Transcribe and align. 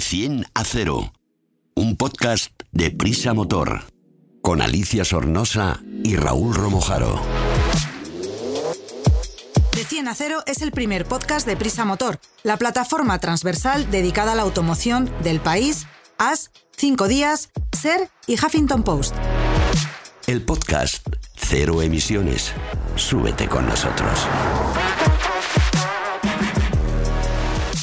De 0.00 0.06
100 0.06 0.46
a 0.54 0.64
0. 0.64 1.12
Un 1.74 1.94
podcast 1.94 2.52
de 2.72 2.90
Prisa 2.90 3.34
Motor. 3.34 3.84
Con 4.40 4.62
Alicia 4.62 5.04
Sornosa 5.04 5.82
y 6.02 6.16
Raúl 6.16 6.54
Romojaro. 6.54 7.20
De 9.76 9.84
100 9.84 10.08
a 10.08 10.14
0 10.14 10.42
es 10.46 10.62
el 10.62 10.72
primer 10.72 11.04
podcast 11.04 11.46
de 11.46 11.54
Prisa 11.54 11.84
Motor, 11.84 12.18
la 12.44 12.56
plataforma 12.56 13.18
transversal 13.18 13.90
dedicada 13.90 14.32
a 14.32 14.34
la 14.36 14.42
automoción 14.42 15.10
del 15.22 15.38
país, 15.38 15.86
AS, 16.16 16.50
5 16.78 17.06
días, 17.06 17.50
SER 17.78 18.08
y 18.26 18.36
Huffington 18.42 18.82
Post. 18.82 19.14
El 20.26 20.40
podcast 20.40 21.06
Cero 21.36 21.82
Emisiones. 21.82 22.54
Súbete 22.96 23.48
con 23.48 23.66
nosotros. 23.66 24.26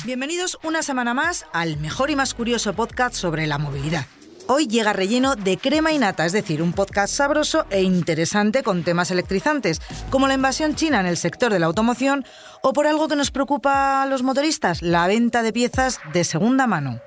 Bienvenidos 0.08 0.58
una 0.64 0.84
semana 0.84 1.14
más 1.14 1.46
al 1.52 1.76
mejor 1.76 2.10
y 2.10 2.16
más 2.16 2.34
curioso 2.34 2.72
podcast 2.72 3.14
sobre 3.14 3.46
la 3.46 3.58
movilidad. 3.58 4.06
Hoy 4.48 4.66
llega 4.66 4.94
relleno 4.94 5.36
de 5.36 5.58
crema 5.58 5.92
y 5.92 5.98
nata, 5.98 6.26
es 6.26 6.32
decir, 6.32 6.62
un 6.62 6.72
podcast 6.72 7.14
sabroso 7.14 7.66
e 7.72 7.82
interesante 7.82 8.64
con 8.64 8.86
temas 8.86 9.12
electrizantes, 9.12 9.82
como 10.10 10.30
la 10.30 10.36
invasión 10.36 10.76
china 10.76 11.02
en 11.02 11.08
el 11.08 11.18
sector 11.18 11.52
de 11.52 11.60
la 11.60 11.66
automoción 11.66 12.24
o 12.64 12.72
por 12.72 12.88
algo 12.88 13.10
que 13.10 13.18
nos 13.18 13.32
preocupa 13.32 14.02
a 14.02 14.06
los 14.06 14.24
motoristas, 14.24 14.82
la 14.82 15.08
venta 15.08 15.44
de 15.44 15.52
piezas 15.52 16.00
de 16.14 16.24
segunda 16.24 16.68
mano. 16.68 17.02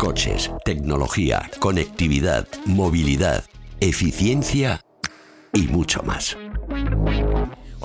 Coches, 0.00 0.50
tecnología, 0.64 1.48
conectividad, 1.60 2.48
movilidad, 2.64 3.44
eficiencia 3.78 4.84
y 5.52 5.68
mucho 5.68 6.02
más. 6.02 6.36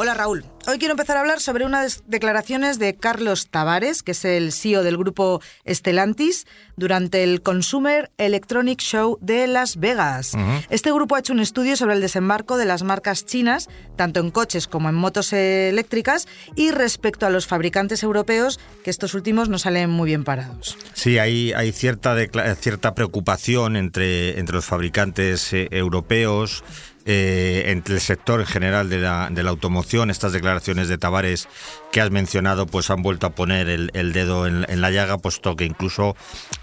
Hola 0.04 0.16
Raúl, 0.16 0.44
hoy 0.68 0.80
quiero 0.80 0.92
empezar 0.92 1.16
a 1.16 1.22
hablar 1.22 1.40
sobre 1.40 1.66
unas 1.66 2.04
declaraciones 2.08 2.78
de 2.78 2.94
Carlos 2.94 3.48
Tavares, 3.50 4.04
que 4.04 4.12
es 4.12 4.26
el 4.26 4.52
CEO 4.52 4.84
del 4.84 4.98
grupo 4.98 5.42
Stellantis, 5.66 6.46
durante 6.76 7.24
el 7.24 7.42
Consumer 7.42 8.12
Electronic 8.18 8.82
Show 8.82 9.18
de 9.22 9.48
Las 9.48 9.78
Vegas. 9.78 10.34
Este 10.70 10.92
grupo 10.92 11.16
ha 11.16 11.20
hecho 11.20 11.32
un 11.32 11.40
estudio 11.40 11.78
sobre 11.78 11.94
el 11.94 12.02
desembarco 12.02 12.58
de 12.58 12.66
las 12.66 12.84
marcas 12.84 13.26
chinas, 13.26 13.70
tanto 13.96 14.20
en 14.20 14.30
coches 14.32 14.68
como 14.68 14.90
en 14.90 14.96
motos 14.96 15.32
eléctricas, 15.32 16.28
y 16.54 16.72
respecto 16.72 17.26
a 17.26 17.30
los 17.30 17.48
fabricantes 17.48 18.04
europeos, 18.04 18.60
que 18.84 18.90
estos 18.90 19.14
últimos 19.14 19.48
no 19.48 19.58
salen 19.58 19.90
muy 19.90 20.08
bien 20.08 20.26
parados. 20.26 20.78
Sí, 20.92 21.18
hay, 21.18 21.54
hay 21.54 21.72
cierta, 21.72 22.14
cierta 22.60 22.94
preocupación 22.94 23.78
entre, 23.78 24.38
entre 24.38 24.56
los 24.56 24.66
fabricantes 24.66 25.54
eh, 25.54 25.70
europeos 25.72 26.62
eh, 27.06 27.64
entre 27.68 27.96
el 27.96 28.02
sector 28.02 28.40
en 28.40 28.46
general 28.46 28.90
de 28.90 29.00
la, 29.00 29.30
de 29.32 29.44
la, 29.44 29.50
automoción. 29.50 30.10
Estas 30.10 30.32
declaraciones 30.32 30.88
de 30.88 30.98
Tavares 30.98 31.48
que 31.92 32.02
has 32.02 32.12
mencionado 32.12 32.66
pues 32.66 32.90
han 32.90 33.02
vuelto 33.02 33.28
a 33.28 33.32
poner 33.32 33.70
el, 33.70 34.14
dedo 34.14 34.48
en, 34.48 34.82
la 34.82 34.92
llaga, 34.92 35.18
puesto 35.18 35.56
que 35.56 35.66
incluso 35.66 36.16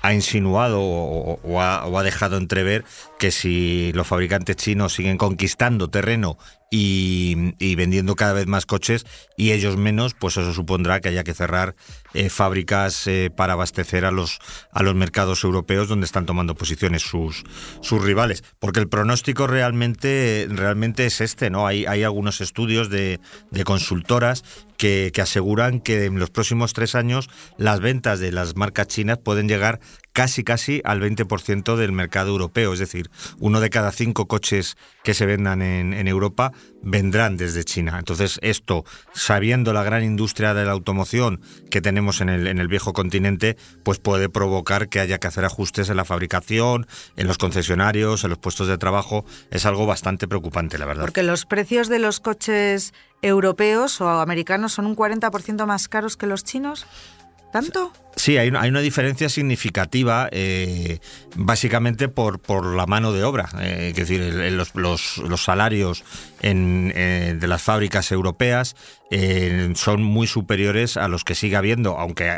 ha 0.02 0.14
insinuado 0.14 0.80
o, 0.80 1.60
ha, 1.60 1.86
o 1.86 1.98
ha 1.98 2.02
dejado 2.02 2.36
entrever 2.36 2.84
que 3.18 3.30
si 3.30 3.92
los 3.94 4.06
fabricantes 4.06 4.56
chinos 4.56 4.94
siguen 4.94 5.18
conquistando 5.18 5.88
terreno 5.88 6.38
y, 6.70 7.74
vendiendo 7.74 8.14
cada 8.14 8.32
vez 8.32 8.46
más 8.46 8.64
coches 8.64 9.04
y 9.36 9.50
ellos 9.50 9.76
menos, 9.76 10.14
pues 10.14 10.36
eso 10.36 10.52
supondrá 10.52 11.00
que 11.00 11.08
haya 11.08 11.24
que 11.24 11.34
cerrar 11.34 11.74
eh, 12.14 12.30
fábricas 12.30 13.06
eh, 13.08 13.30
para 13.34 13.54
abastecer 13.54 14.04
a 14.04 14.12
los, 14.12 14.38
a 14.70 14.84
los 14.84 14.94
mercados 14.94 15.42
europeos 15.42 15.88
donde 15.88 16.06
están 16.06 16.26
tomando 16.26 16.54
posiciones 16.54 17.02
sus, 17.02 17.44
sus 17.80 18.02
rivales. 18.02 18.44
Porque 18.60 18.78
el 18.78 18.88
pronóstico 18.88 19.48
realmente, 19.48 20.46
realmente 20.48 21.06
es 21.06 21.20
este, 21.20 21.50
¿no? 21.50 21.66
Hay, 21.66 21.86
hay 21.86 22.04
algunos 22.04 22.40
estudios 22.40 22.88
de, 22.88 23.18
de 23.50 23.64
consultoras 23.64 24.44
que, 24.80 25.12
aseguran 25.20 25.80
que 25.80 26.06
en 26.06 26.18
los 26.18 26.30
próximos 26.30 26.72
tres 26.72 26.94
años 26.94 27.28
las 27.58 27.80
ventas 27.80 28.18
de 28.18 28.32
las 28.32 28.56
marcas 28.56 28.86
chinas 28.86 29.18
pueden 29.18 29.46
llegar 29.46 29.78
casi 30.14 30.42
casi 30.42 30.80
al 30.84 31.02
20% 31.02 31.76
del 31.76 31.92
mercado 31.92 32.30
europeo. 32.30 32.72
Es 32.72 32.78
decir, 32.78 33.10
uno 33.38 33.60
de 33.60 33.68
cada 33.68 33.92
cinco 33.92 34.26
coches 34.26 34.78
que 35.04 35.12
se 35.12 35.26
vendan 35.26 35.60
en, 35.60 35.92
en, 35.92 36.08
Europa 36.08 36.52
vendrán 36.82 37.36
desde 37.36 37.62
China. 37.62 37.96
Entonces, 37.98 38.38
esto, 38.42 38.84
sabiendo 39.12 39.74
la 39.74 39.82
gran 39.82 40.02
industria 40.02 40.54
de 40.54 40.64
la 40.64 40.72
automoción 40.72 41.42
que 41.70 41.82
tenemos 41.82 42.22
en 42.22 42.30
el, 42.30 42.46
en 42.46 42.58
el 42.58 42.66
viejo 42.66 42.94
continente, 42.94 43.58
pues 43.84 43.98
puede 43.98 44.30
provocar 44.30 44.88
que 44.88 44.98
haya 44.98 45.18
que 45.18 45.28
hacer 45.28 45.44
ajustes 45.44 45.90
en 45.90 45.96
la 45.98 46.06
fabricación, 46.06 46.86
en 47.16 47.26
los 47.26 47.36
concesionarios, 47.36 48.24
en 48.24 48.30
los 48.30 48.38
puestos 48.38 48.66
de 48.66 48.78
trabajo. 48.78 49.26
Es 49.50 49.66
algo 49.66 49.84
bastante 49.84 50.26
preocupante, 50.26 50.78
la 50.78 50.86
verdad. 50.86 51.02
Porque 51.02 51.22
los 51.22 51.44
precios 51.44 51.88
de 51.88 51.98
los 51.98 52.18
coches 52.20 52.94
europeos 53.22 54.00
o 54.00 54.08
americanos 54.08 54.72
son 54.72 54.86
un 54.86 54.96
40% 54.96 55.66
más 55.66 55.88
caros 55.88 56.16
que 56.16 56.26
los 56.26 56.44
chinos. 56.44 56.86
¿Tanto? 57.52 57.92
Sí, 58.14 58.36
hay 58.36 58.48
una, 58.48 58.80
diferencia 58.80 59.28
significativa, 59.28 60.28
eh, 60.30 61.00
básicamente 61.34 62.08
por, 62.08 62.38
por 62.38 62.76
la 62.76 62.86
mano 62.86 63.12
de 63.12 63.24
obra. 63.24 63.48
Eh, 63.60 63.88
es 63.90 63.96
decir, 63.96 64.20
los, 64.52 65.16
los, 65.16 65.42
salarios 65.42 66.04
en, 66.42 66.92
eh, 66.94 67.34
de 67.36 67.48
las 67.48 67.62
fábricas 67.62 68.12
europeas 68.12 68.76
son 69.74 70.02
muy 70.02 70.28
superiores 70.28 70.96
a 70.96 71.08
los 71.08 71.24
que 71.24 71.34
sigue 71.34 71.56
habiendo, 71.56 71.98
aunque 71.98 72.36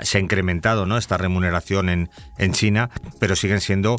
se 0.00 0.16
ha 0.16 0.20
incrementado 0.20 0.86
¿no? 0.86 0.96
esta 0.96 1.18
remuneración 1.18 1.90
en, 1.90 2.10
en 2.38 2.52
China, 2.52 2.88
pero 3.18 3.36
siguen 3.36 3.60
siendo 3.60 3.96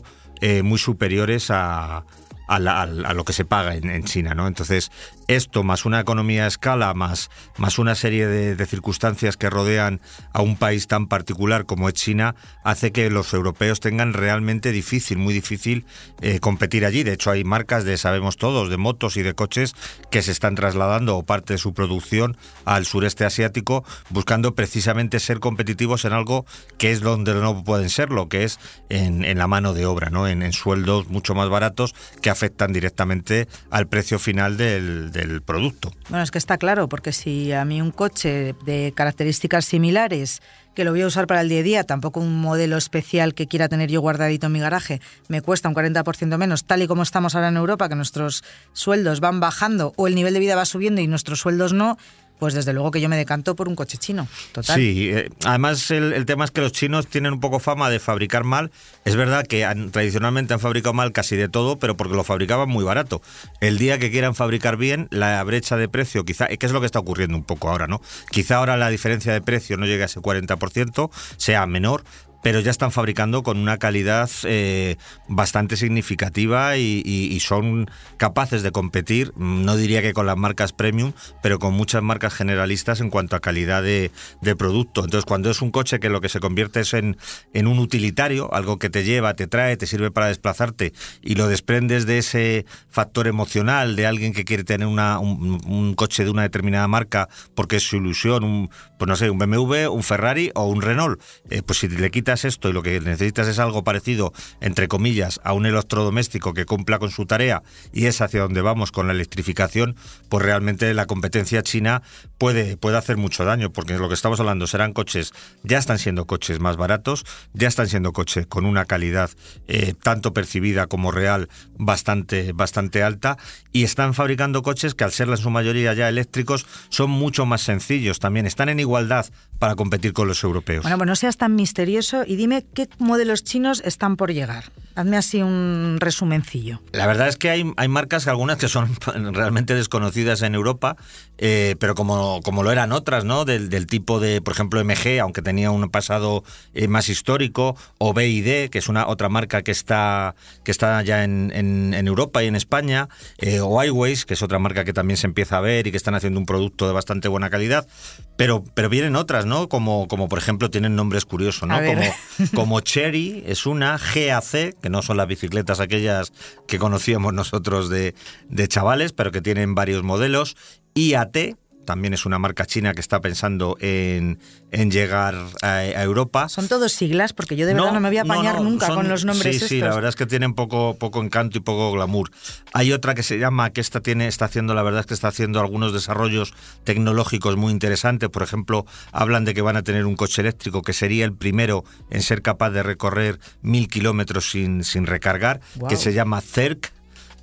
muy 0.64 0.80
superiores 0.80 1.52
a, 1.52 2.06
a, 2.50 3.14
lo 3.14 3.24
que 3.26 3.34
se 3.34 3.46
paga 3.46 3.76
en, 3.76 4.04
China, 4.04 4.34
¿no? 4.34 4.48
Entonces, 4.48 4.92
esto 5.28 5.64
más 5.64 5.86
una 5.86 6.00
economía 6.00 6.46
a 6.46 6.48
escala, 6.48 6.94
más, 6.94 7.30
más 7.58 7.78
una 7.78 7.94
serie 7.94 8.26
de, 8.28 8.66
circunstancias 8.66 9.38
que 9.38 9.50
rodean 9.50 10.02
a 10.34 10.42
un 10.42 10.56
país 10.56 10.88
tan 10.88 11.08
particular 11.08 11.66
como 11.66 11.88
es 11.88 11.96
China, 11.96 12.36
hace 12.64 12.92
que 12.92 13.10
los 13.10 13.34
europeos 13.34 13.80
tengan 13.80 14.14
realmente 14.14 14.72
difícil, 14.72 15.18
muy 15.18 15.34
difícil 15.34 15.86
eh, 16.22 16.40
competir 16.40 16.86
allí. 16.86 17.04
De 17.04 17.14
hecho, 17.14 17.32
hay 17.32 17.44
marcas 17.44 17.84
de, 17.84 17.98
sabemos 17.98 18.38
todos, 18.38 18.70
de 18.70 18.78
motos 18.78 19.18
y 19.18 19.22
de 19.22 19.34
coches 19.34 19.76
que 20.12 20.22
se 20.22 20.32
están 20.32 20.56
trasladando 20.56 21.18
o 21.18 21.24
parte 21.24 21.54
de 21.54 21.58
su 21.58 21.74
producción 21.74 22.38
al 22.66 22.86
sureste 22.86 23.26
asiático, 23.26 23.84
buscando 24.10 24.56
precisamente 24.56 25.20
ser 25.20 25.40
competitivos 25.40 26.06
en 26.06 26.14
algo 26.14 26.46
que 26.78 26.92
es 26.92 27.02
donde 27.02 27.34
no 27.34 27.64
pueden 27.64 27.90
serlo, 27.90 28.30
que 28.30 28.44
es 28.44 28.60
en, 28.90 29.38
la 29.38 29.48
mano 29.48 29.74
de 29.74 29.86
obra, 29.86 30.10
¿no? 30.10 30.28
En, 30.28 30.50
sueldos 30.54 31.08
mucho 31.10 31.36
más 31.36 31.50
baratos 31.50 31.94
que 32.22 32.30
afectan 32.40 32.72
directamente 32.72 33.50
al 33.70 33.88
precio 33.88 34.18
final 34.18 34.56
del, 34.56 35.42
producto. 35.46 35.92
Bueno, 36.10 36.24
es 36.24 36.32
que 36.32 36.38
está 36.38 36.58
claro, 36.58 36.88
porque 36.88 37.12
si 37.12 37.52
a 37.52 37.66
mí 37.66 37.82
un 37.82 37.92
coche 37.92 38.56
de 38.66 38.94
características 38.96 39.66
similares 39.66 40.42
que 40.74 40.86
lo 40.86 40.92
voy 40.92 41.02
a 41.02 41.08
usar 41.08 41.28
para 41.28 41.42
el 41.42 41.50
día 41.50 41.60
a 41.60 41.64
día, 41.64 41.84
tampoco 41.84 42.22
un 42.22 42.40
modelo 42.40 42.78
especial 42.78 43.34
que 43.34 43.48
quiera 43.48 43.68
tener 43.68 43.90
yo 43.90 44.00
guardadito 44.00 44.48
en 44.48 44.54
mi 44.54 44.60
garaje, 44.60 45.02
me 45.28 45.42
cuesta 45.42 45.68
un 45.68 45.76
40% 45.76 46.38
menos, 46.38 46.64
tal 46.64 46.82
y 46.82 46.88
como 46.88 47.04
estamos 47.04 47.36
ahora 47.36 47.50
en 47.50 47.58
Europa, 47.58 47.90
que 47.90 47.96
nuestros 47.96 48.46
sueldos 48.72 49.20
van 49.20 49.42
bajando 49.42 49.92
o 49.98 50.08
el 50.08 50.16
nivel 50.16 50.34
de 50.34 50.40
vida 50.40 50.56
va 50.56 50.64
subiendo 50.64 51.02
y 51.02 51.08
nuestros 51.08 51.42
sueldos 51.42 51.74
no, 51.74 51.98
pues 52.40 52.54
desde 52.54 52.74
luego 52.74 52.90
que 52.92 53.02
yo 53.02 53.10
me 53.10 53.18
decanto 53.18 53.56
por 53.56 53.68
un 53.68 53.76
coche 53.76 53.98
chino, 53.98 54.28
total. 54.54 54.78
Sí, 54.78 55.10
eh, 55.12 55.30
además 55.46 55.92
el, 55.92 56.26
tema 56.26 56.46
es 56.46 56.52
que 56.52 56.62
los 56.62 56.72
chinos 56.72 57.08
tienen 57.08 57.34
un 57.34 57.40
poco 57.40 57.60
fama 57.60 57.90
de 57.90 58.00
fabricar 58.00 58.44
mal. 58.44 58.72
Es 59.06 59.16
verdad 59.16 59.46
que 59.46 59.68
tradicionalmente 59.92 60.54
han 60.54 60.60
fabricado 60.60 60.94
mal 60.94 61.12
casi 61.12 61.36
de 61.36 61.50
todo, 61.50 61.78
pero 61.78 61.98
porque 61.98 62.16
lo 62.16 62.24
fabricaban 62.24 62.70
muy 62.70 62.84
barato. 62.84 63.22
El 63.60 63.78
día 63.78 64.00
que 64.00 64.10
quieran 64.10 64.36
fabricar 64.36 64.78
bien, 64.78 65.08
la 65.12 65.44
brecha 65.44 65.76
de 65.76 65.90
precio, 65.90 66.24
quizá, 66.24 66.48
que 66.48 66.66
es 66.66 66.72
lo 66.72 66.80
que 66.80 66.86
está 66.86 67.00
ocurriendo 67.00 67.38
un 67.38 67.44
poco 67.44 67.70
ahora, 67.70 67.88
¿no? 67.88 68.02
Quizá 68.32 68.58
ahora 68.58 68.78
la 68.78 68.90
diferencia 68.90 69.34
de 69.34 69.42
precio 69.42 69.78
no 69.78 69.86
llegue 69.86 70.04
a 70.04 70.06
ese 70.06 70.22
40%, 70.22 71.10
sea 71.38 71.66
menor, 71.66 72.04
pero 72.42 72.60
ya 72.60 72.72
están 72.72 72.92
fabricando 72.92 73.44
con 73.44 73.58
una 73.58 73.78
calidad 73.78 74.30
eh, 74.44 74.98
bastante 75.28 75.78
significativa 75.78 76.78
y, 76.78 77.40
son 77.40 77.90
capaces 78.18 78.64
de 78.64 78.72
competir, 78.72 79.32
no 79.38 79.76
diría 79.78 80.02
que 80.02 80.14
con 80.14 80.26
las 80.26 80.38
marcas 80.38 80.74
premium, 80.74 81.14
pero 81.42 81.58
con 81.58 81.74
muchas 81.74 82.04
marcas 82.04 82.34
generalistas 82.34 83.00
en 83.00 83.10
cuanto 83.10 83.36
a 83.36 83.40
calidad 83.40 83.82
de, 83.82 84.12
producto. 84.58 85.06
Entonces, 85.06 85.26
cuando 85.26 85.50
es 85.50 85.62
un 85.62 85.72
coche 85.72 86.00
que 86.00 86.10
lo 86.10 86.22
que 86.22 86.28
se 86.28 86.40
convierte 86.40 86.82
es 86.82 86.94
en, 86.94 87.18
en, 87.54 87.68
un 87.68 87.80
utilitario, 87.80 88.54
algo 88.54 88.78
que 88.78 88.90
te 88.90 89.04
lleva, 89.04 89.36
te 89.36 89.48
trae, 89.48 89.78
te 89.78 89.88
sirve 89.88 90.12
para 90.12 90.28
desplazarte 90.28 90.92
y 91.22 91.36
lo 91.36 91.48
desprendes 91.48 92.06
de 92.06 92.18
ese 92.18 92.66
factor 92.90 93.28
emocional 93.28 93.96
de 93.96 94.06
alguien 94.06 94.34
que 94.34 94.44
quiere 94.44 94.64
tener 94.64 94.88
una, 94.88 95.20
un, 95.20 95.94
coche 95.96 96.24
de 96.24 96.30
una 96.30 96.44
determinada 96.44 96.88
marca 96.88 97.30
porque 97.56 97.78
es 97.78 97.84
su 97.84 97.98
ilusión, 97.98 98.44
un, 98.44 98.70
pues 98.98 99.08
no 99.08 99.16
sé, 99.16 99.30
un 99.30 99.40
BMW, 99.40 99.88
un 99.90 100.04
Ferrari 100.04 100.52
o 100.56 100.66
un 100.66 100.82
Renault, 100.82 101.22
eh, 101.50 101.62
pues 101.62 101.80
si 101.80 101.88
le 101.88 102.12
quitas 102.12 102.29
esto 102.34 102.70
y 102.70 102.74
lo 102.74 102.84
que 102.84 103.00
necesitas 103.00 103.48
es 103.48 103.60
algo 103.60 103.84
parecido, 103.84 104.34
entre 104.62 104.88
comillas, 104.88 105.40
a 105.44 105.54
un 105.54 105.66
electrodoméstico 105.66 106.54
que 106.54 106.66
cumpla 106.66 107.00
con 107.00 107.12
su 107.12 107.26
tarea 107.26 107.64
y 107.92 108.06
es 108.06 108.22
hacia 108.22 108.42
donde 108.42 108.62
vamos 108.62 108.92
con 108.92 109.08
la 109.08 109.14
electrificación, 109.14 109.96
pues 110.30 110.46
realmente 110.46 110.94
la 110.94 111.06
competencia 111.06 111.64
china 111.64 112.02
puede, 112.38 112.78
puede 112.78 112.98
hacer 112.98 113.18
mucho 113.18 113.46
daño, 113.46 113.72
porque 113.72 113.98
lo 113.98 114.08
que 114.08 114.14
estamos 114.14 114.40
hablando 114.40 114.68
serán 114.68 114.94
coches, 114.94 115.34
ya 115.64 115.78
están 115.78 116.00
siendo 116.00 116.26
coches 116.26 116.60
más 116.60 116.78
baratos, 116.78 117.26
ya 117.54 117.68
están 117.68 117.88
siendo 117.88 118.14
coches 118.14 118.48
con 118.48 118.66
una 118.66 118.86
calidad 118.86 119.32
eh, 119.68 119.94
tanto 120.02 120.34
percibida 120.34 120.88
como 120.88 121.12
real 121.12 121.50
bastante, 121.78 122.54
bastante 122.54 123.04
alta 123.04 123.38
y 123.72 123.84
están 123.84 124.14
fabricando 124.14 124.62
coches 124.62 124.96
que 124.96 125.04
al 125.04 125.12
ser 125.12 125.30
en 125.30 125.38
su 125.38 125.50
mayoría 125.50 125.94
ya 125.94 126.10
eléctricos 126.10 126.66
son 126.90 127.10
mucho 127.10 127.46
más 127.46 127.62
sencillos 127.62 128.20
también, 128.20 128.46
están 128.46 128.70
en 128.70 128.80
igualdad 128.80 129.26
para 129.60 129.76
competir 129.76 130.14
con 130.14 130.28
los 130.28 130.44
europeos. 130.44 130.84
Bueno, 130.84 130.98
pues 130.98 131.08
no 131.08 131.16
seas 131.16 131.38
tan 131.38 131.56
misterioso 131.56 132.19
eso 132.20 132.32
y 132.32 132.36
dime 132.36 132.66
qué 132.74 132.88
modelos 132.98 133.44
chinos 133.44 133.82
están 133.86 134.16
por 134.16 134.34
llegar. 134.34 134.66
Hazme 134.96 135.16
así 135.16 135.42
un 135.42 135.98
resumencillo. 136.00 136.82
La 136.92 137.08
verdad 137.08 137.30
es 137.30 137.38
que 137.38 137.50
hay, 137.50 137.72
hay 137.78 137.88
marcas, 137.88 138.28
algunas 138.28 138.58
que 138.58 138.68
son 138.68 138.90
realmente 139.34 139.74
desconocidas 139.74 140.42
en 140.42 140.56
Europa, 140.56 140.98
eh, 141.38 141.76
pero 141.80 141.96
como, 141.96 142.42
como 142.44 142.64
lo 142.64 142.72
eran 142.72 142.92
otras, 142.92 143.24
¿no? 143.24 143.46
Del, 143.46 143.70
del, 143.70 143.88
tipo 143.88 144.20
de, 144.20 144.42
por 144.42 144.54
ejemplo, 144.54 144.84
MG, 144.84 145.22
aunque 145.22 145.42
tenía 145.42 145.72
un 145.72 145.90
pasado 145.90 146.44
eh, 146.74 146.90
más 146.90 147.08
histórico, 147.08 147.78
o 147.98 148.14
BID, 148.14 148.70
que 148.70 148.78
es 148.78 148.90
una 148.90 149.08
otra 149.08 149.30
marca 149.30 149.62
que 149.62 149.72
está, 149.72 150.36
que 150.66 150.72
está 150.72 151.02
ya 151.02 151.24
en, 151.24 151.52
en, 151.56 151.94
en 151.94 152.08
Europa 152.08 152.44
y 152.44 152.48
en 152.48 152.58
España, 152.58 153.08
eh, 153.38 153.62
o 153.62 153.82
iWays, 153.82 154.26
que 154.26 154.34
es 154.34 154.44
otra 154.44 154.60
marca 154.60 154.84
que 154.84 154.92
también 154.92 155.16
se 155.16 155.28
empieza 155.28 155.58
a 155.58 155.62
ver 155.62 155.88
y 155.88 155.92
que 155.92 155.98
están 155.98 156.16
haciendo 156.16 156.42
un 156.42 156.46
producto 156.46 156.88
de 156.88 156.94
bastante 156.94 157.30
buena 157.30 157.50
calidad. 157.50 157.88
Pero, 158.36 158.66
pero 158.74 158.90
vienen 158.90 159.16
otras, 159.16 159.46
¿no? 159.46 159.70
Como, 159.70 160.10
como 160.10 160.28
por 160.28 160.40
ejemplo 160.40 160.70
tienen 160.70 160.96
nombres 160.98 161.24
curiosos, 161.24 161.70
¿no? 161.70 161.76
Como, 161.76 162.02
como 162.56 162.80
Cherry 162.82 163.44
es 163.46 163.66
una, 163.66 163.98
GAC, 163.98 164.80
que 164.80 164.90
no 164.90 165.02
son 165.02 165.18
las 165.18 165.28
bicicletas 165.28 165.80
aquellas 165.80 166.32
que 166.68 166.80
conocíamos 166.80 167.34
nosotros 167.34 167.90
de, 167.90 168.16
de 168.50 168.68
chavales, 168.68 169.14
pero 169.14 169.32
que 169.32 169.42
tienen 169.42 169.76
varios 169.76 170.04
modelos. 170.04 170.56
IAT, 170.94 171.56
también 171.90 172.14
es 172.14 172.28
una 172.28 172.38
marca 172.38 172.68
china 172.68 172.94
que 172.94 173.02
está 173.02 173.20
pensando 173.20 173.76
en, 173.80 174.38
en 174.70 174.92
llegar 174.92 175.34
a, 175.64 175.68
a, 175.78 176.04
Europa. 176.04 176.48
Son 176.48 176.68
todos 176.68 176.92
siglas, 176.94 177.34
porque 177.34 177.56
yo 177.56 177.66
de 177.66 177.74
verdad 177.74 177.88
no, 177.88 177.94
no 177.96 178.00
me 178.00 178.10
voy 178.10 178.20
a 178.20 178.22
apañar 178.22 178.58
no, 178.58 178.64
no, 178.64 178.70
nunca 178.70 178.86
son, 178.86 178.96
con 178.98 179.10
los 179.10 179.26
nombres 179.26 179.56
Sí, 179.56 179.56
estos. 179.56 179.70
sí, 179.70 179.80
la 179.80 179.96
verdad 179.96 180.10
es 180.10 180.16
que 180.16 180.28
tienen 180.28 180.54
poco, 180.54 180.98
poco 181.00 181.24
encanto 181.24 181.58
y 181.58 181.62
poco 181.62 181.92
glamour. 181.92 182.30
Hay 182.74 182.92
otra 182.94 183.16
que 183.16 183.24
se 183.24 183.40
llama, 183.40 183.72
que 183.72 183.82
esta 183.82 184.02
tiene, 184.02 184.28
está 184.28 184.46
haciendo, 184.46 184.76
la 184.76 184.84
verdad 184.84 185.00
es 185.00 185.08
que 185.08 185.16
está 185.16 185.30
haciendo 185.30 185.60
algunos 185.60 185.92
desarrollos 185.92 186.54
tecnológicos 186.84 187.58
muy 187.58 187.72
interesantes. 187.72 188.30
Por 188.30 188.44
ejemplo, 188.44 188.86
hablan 189.12 189.44
de 189.46 189.56
que 189.56 189.64
van 189.64 189.76
a 189.76 189.82
tener 189.82 190.06
un 190.06 190.16
coche 190.16 190.44
eléctrico 190.44 190.84
que 190.84 190.94
sería 190.94 191.26
el 191.26 191.34
primero 191.34 191.84
en 192.12 192.22
ser 192.22 192.44
capaz 192.44 192.70
de 192.70 192.84
recorrer 192.84 193.40
mil 193.64 193.88
kilómetros 193.88 194.48
sin, 194.52 194.84
sin 194.84 195.08
recargar, 195.08 195.60
Wow. 195.78 195.90
que 195.90 195.96
se 195.96 196.14
llama 196.14 196.40
CERC. 196.42 196.92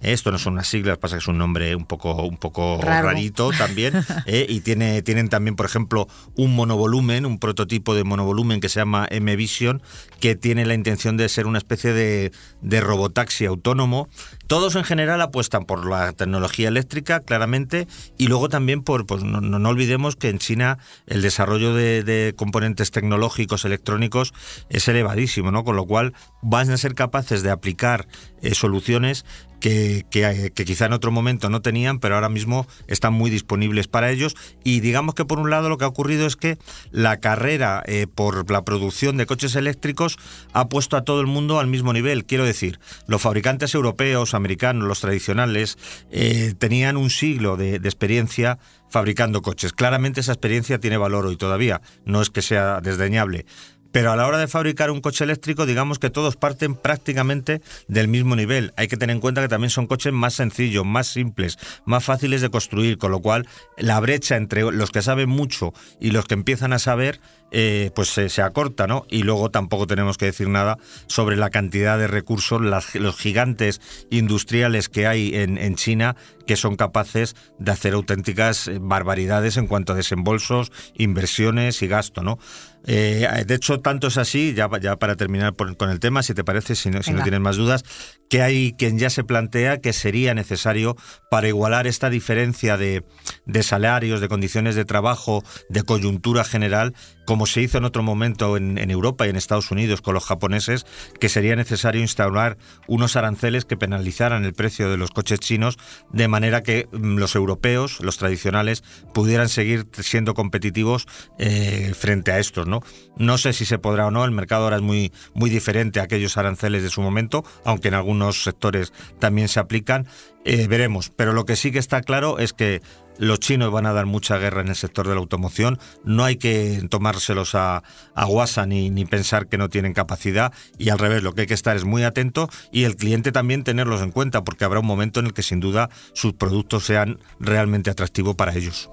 Esto 0.00 0.30
no 0.30 0.38
son 0.38 0.54
unas 0.54 0.68
siglas, 0.68 0.98
pasa 0.98 1.16
que 1.16 1.20
es 1.20 1.28
un 1.28 1.38
nombre 1.38 1.74
un 1.74 1.84
poco, 1.84 2.22
un 2.22 2.36
poco 2.36 2.78
Raro. 2.80 3.08
rarito 3.08 3.50
también. 3.50 3.94
¿eh? 4.26 4.46
Y 4.48 4.60
tiene, 4.60 5.02
tienen 5.02 5.28
también, 5.28 5.56
por 5.56 5.66
ejemplo, 5.66 6.08
un 6.36 6.54
monovolumen, 6.54 7.26
un 7.26 7.38
prototipo 7.38 7.94
de 7.94 8.04
monovolumen 8.04 8.60
que 8.60 8.68
se 8.68 8.80
llama 8.80 9.06
M-Vision, 9.10 9.82
que 10.20 10.36
tiene 10.36 10.66
la 10.66 10.74
intención 10.74 11.16
de 11.16 11.28
ser 11.28 11.46
una 11.46 11.58
especie 11.58 11.92
de, 11.92 12.32
de 12.60 12.80
robotaxi 12.80 13.46
autónomo. 13.46 14.08
Todos 14.46 14.76
en 14.76 14.84
general 14.84 15.20
apuestan 15.22 15.64
por 15.64 15.88
la 15.88 16.12
tecnología 16.12 16.68
eléctrica, 16.68 17.20
claramente, 17.20 17.88
y 18.16 18.28
luego 18.28 18.48
también 18.48 18.82
por, 18.82 19.04
pues 19.04 19.24
no, 19.24 19.68
olvidemos 19.68 20.14
que 20.14 20.28
en 20.28 20.38
China 20.38 20.78
el 21.06 21.20
desarrollo 21.20 21.74
de, 21.74 22.34
componentes 22.36 22.92
tecnológicos, 22.92 23.64
electrónicos, 23.64 24.32
es 24.68 24.86
elevadísimo, 24.86 25.50
¿no? 25.50 25.64
Con 25.64 25.74
lo 25.74 25.84
cual 25.84 26.12
van 26.42 26.70
a 26.70 26.76
ser 26.76 26.94
capaces 26.94 27.42
de 27.42 27.50
aplicar 27.50 28.06
eh, 28.40 28.54
soluciones 28.54 29.24
que, 29.60 30.04
que, 30.10 30.52
que, 30.54 30.64
quizá 30.64 30.86
en 30.86 30.92
otro 30.92 31.10
momento 31.10 31.48
no 31.48 31.62
tenían, 31.62 31.98
pero 31.98 32.14
ahora 32.14 32.28
mismo 32.28 32.66
están 32.86 33.14
muy 33.14 33.30
disponibles 33.30 33.88
para 33.88 34.10
ellos. 34.10 34.36
Y 34.64 34.80
digamos 34.80 35.14
que 35.14 35.24
por 35.24 35.38
un 35.38 35.50
lado 35.50 35.68
lo 35.68 35.78
que 35.78 35.84
ha 35.84 35.88
ocurrido 35.88 36.26
es 36.26 36.36
que 36.36 36.58
la 36.90 37.18
carrera 37.18 37.82
eh, 37.86 38.06
por 38.06 38.50
la 38.50 38.64
producción 38.64 39.16
de 39.16 39.26
coches 39.26 39.56
eléctricos 39.56 40.18
ha 40.52 40.68
puesto 40.68 40.96
a 40.96 41.04
todo 41.04 41.20
el 41.20 41.26
mundo 41.26 41.58
al 41.58 41.66
mismo 41.66 41.92
nivel. 41.92 42.26
Quiero 42.26 42.44
decir, 42.44 42.78
los 43.06 43.22
fabricantes 43.22 43.74
europeos, 43.74 44.34
americanos, 44.36 44.86
los 44.86 45.00
tradicionales, 45.00 45.78
eh, 46.10 46.54
tenían 46.58 46.96
un 46.96 47.10
siglo 47.10 47.56
de, 47.56 47.78
de 47.78 47.88
experiencia 47.88 48.58
fabricando 48.88 49.42
coches. 49.42 49.72
Claramente 49.72 50.20
esa 50.20 50.32
experiencia 50.32 50.78
tiene 50.78 50.96
valor 50.96 51.26
hoy 51.26 51.36
todavía, 51.36 51.80
no 52.04 52.22
es 52.22 52.30
que 52.30 52.42
sea 52.42 52.80
desdeñable. 52.80 53.46
Pero 53.96 54.12
a 54.12 54.16
la 54.16 54.26
hora 54.26 54.36
de 54.36 54.46
fabricar 54.46 54.90
un 54.90 55.00
coche 55.00 55.24
eléctrico, 55.24 55.64
digamos 55.64 55.98
que 55.98 56.10
todos 56.10 56.36
parten 56.36 56.74
prácticamente 56.74 57.62
del 57.88 58.08
mismo 58.08 58.36
nivel. 58.36 58.74
Hay 58.76 58.88
que 58.88 58.98
tener 58.98 59.16
en 59.16 59.22
cuenta 59.22 59.40
que 59.40 59.48
también 59.48 59.70
son 59.70 59.86
coches 59.86 60.12
más 60.12 60.34
sencillos, 60.34 60.84
más 60.84 61.06
simples, 61.06 61.58
más 61.86 62.04
fáciles 62.04 62.42
de 62.42 62.50
construir, 62.50 62.98
con 62.98 63.10
lo 63.10 63.22
cual 63.22 63.48
la 63.78 63.98
brecha 64.00 64.36
entre 64.36 64.70
los 64.70 64.90
que 64.90 65.00
saben 65.00 65.30
mucho 65.30 65.72
y 65.98 66.10
los 66.10 66.26
que 66.26 66.34
empiezan 66.34 66.74
a 66.74 66.78
saber, 66.78 67.22
eh, 67.52 67.90
pues 67.94 68.10
se, 68.10 68.42
acorta, 68.42 68.86
¿no? 68.86 69.06
Y 69.08 69.22
luego 69.22 69.50
tampoco 69.50 69.86
tenemos 69.86 70.18
que 70.18 70.26
decir 70.26 70.50
nada 70.50 70.76
sobre 71.06 71.36
la 71.36 71.48
cantidad 71.48 71.98
de 71.98 72.06
recursos, 72.06 72.60
los 72.60 73.16
gigantes 73.16 73.80
industriales 74.10 74.90
que 74.90 75.06
hay 75.06 75.34
en, 75.36 75.56
en 75.56 75.74
China 75.74 76.16
que 76.46 76.56
son 76.56 76.76
capaces 76.76 77.34
de 77.58 77.72
hacer 77.72 77.94
auténticas 77.94 78.68
eh, 78.68 78.78
barbaridades 78.80 79.56
en 79.56 79.66
cuanto 79.66 79.92
a 79.92 79.96
desembolsos, 79.96 80.72
inversiones 80.94 81.82
y 81.82 81.88
gasto, 81.88 82.22
¿no? 82.22 82.38
Eh, 82.86 83.44
de 83.46 83.54
hecho, 83.54 83.80
tanto 83.80 84.06
es 84.06 84.16
así, 84.16 84.54
ya, 84.54 84.68
ya 84.80 84.96
para 84.96 85.16
terminar 85.16 85.54
por, 85.54 85.76
con 85.76 85.90
el 85.90 86.00
tema, 86.00 86.22
si 86.22 86.34
te 86.34 86.44
parece, 86.44 86.76
si 86.76 86.90
no, 86.90 87.02
si 87.02 87.12
no 87.12 87.22
tienes 87.22 87.40
más 87.40 87.56
dudas, 87.56 87.84
que 88.30 88.42
hay 88.42 88.74
quien 88.78 88.98
ya 88.98 89.10
se 89.10 89.24
plantea 89.24 89.80
que 89.80 89.92
sería 89.92 90.34
necesario 90.34 90.96
para 91.30 91.48
igualar 91.48 91.86
esta 91.86 92.10
diferencia 92.10 92.76
de, 92.76 93.04
de 93.44 93.62
salarios, 93.62 94.20
de 94.20 94.28
condiciones 94.28 94.74
de 94.74 94.84
trabajo, 94.84 95.42
de 95.68 95.82
coyuntura 95.82 96.44
general, 96.44 96.94
como 97.26 97.46
se 97.46 97.62
hizo 97.62 97.78
en 97.78 97.84
otro 97.84 98.02
momento 98.02 98.56
en, 98.56 98.78
en, 98.78 98.90
Europa 98.90 99.26
y 99.26 99.30
en 99.30 99.36
Estados 99.36 99.70
Unidos 99.70 100.00
con 100.00 100.14
los 100.14 100.24
japoneses, 100.24 100.86
que 101.20 101.28
sería 101.28 101.56
necesario 101.56 102.00
instaurar 102.00 102.56
unos 102.86 103.16
aranceles 103.16 103.64
que 103.64 103.76
penalizaran 103.76 104.44
el 104.44 104.54
precio 104.54 104.88
de 104.90 104.96
los 104.96 105.10
coches 105.10 105.40
chinos 105.40 105.76
de 106.12 106.28
manera 106.28 106.62
que 106.62 106.88
mm, 106.92 107.16
los 107.18 107.34
europeos, 107.34 108.00
los 108.00 108.16
tradicionales, 108.16 108.84
pudieran 109.12 109.48
seguir 109.48 109.86
siendo 109.92 110.34
competitivos 110.34 111.06
eh, 111.38 111.92
frente 111.98 112.30
a 112.30 112.38
estos, 112.38 112.66
¿no? 112.66 112.75
No 113.16 113.38
sé 113.38 113.52
si 113.52 113.64
se 113.64 113.78
podrá 113.78 114.06
o 114.06 114.10
no, 114.10 114.24
el 114.24 114.30
mercado 114.30 114.64
ahora 114.64 114.76
es 114.76 114.82
muy, 114.82 115.12
muy 115.34 115.50
diferente 115.50 116.00
a 116.00 116.04
aquellos 116.04 116.36
aranceles 116.36 116.82
de 116.82 116.90
su 116.90 117.00
momento, 117.00 117.44
aunque 117.64 117.88
en 117.88 117.94
algunos 117.94 118.42
sectores 118.42 118.92
también 119.18 119.48
se 119.48 119.60
aplican. 119.60 120.06
Eh, 120.44 120.66
veremos, 120.68 121.10
pero 121.10 121.32
lo 121.32 121.44
que 121.44 121.56
sí 121.56 121.72
que 121.72 121.78
está 121.78 122.00
claro 122.02 122.38
es 122.38 122.52
que 122.52 122.80
los 123.18 123.40
chinos 123.40 123.70
van 123.70 123.86
a 123.86 123.92
dar 123.92 124.06
mucha 124.06 124.38
guerra 124.38 124.60
en 124.60 124.68
el 124.68 124.76
sector 124.76 125.08
de 125.08 125.14
la 125.14 125.20
automoción. 125.20 125.78
No 126.04 126.24
hay 126.24 126.36
que 126.36 126.86
tomárselos 126.88 127.54
a, 127.54 127.82
a 128.14 128.24
guasa 128.24 128.66
ni, 128.66 128.90
ni, 128.90 129.04
pensar 129.04 129.48
que 129.48 129.58
no 129.58 129.68
tienen 129.68 129.92
capacidad. 129.92 130.52
Y 130.78 130.90
al 130.90 130.98
revés, 130.98 131.22
lo 131.22 131.34
que 131.34 131.42
hay 131.42 131.46
que 131.46 131.54
estar 131.54 131.76
es 131.76 131.84
muy 131.84 132.04
atento 132.04 132.48
y 132.70 132.84
el 132.84 132.96
cliente 132.96 133.32
también 133.32 133.64
tenerlos 133.64 134.02
en 134.02 134.10
cuenta, 134.10 134.44
porque 134.44 134.64
habrá 134.64 134.80
un 134.80 134.86
momento 134.86 135.20
en 135.20 135.26
el 135.26 135.34
que 135.34 135.42
sin 135.42 135.60
duda 135.60 135.90
sus 136.12 136.34
productos 136.34 136.84
sean 136.84 137.18
realmente 137.40 137.90
atractivos 137.90 138.36
para 138.36 138.54
ellos. 138.54 138.90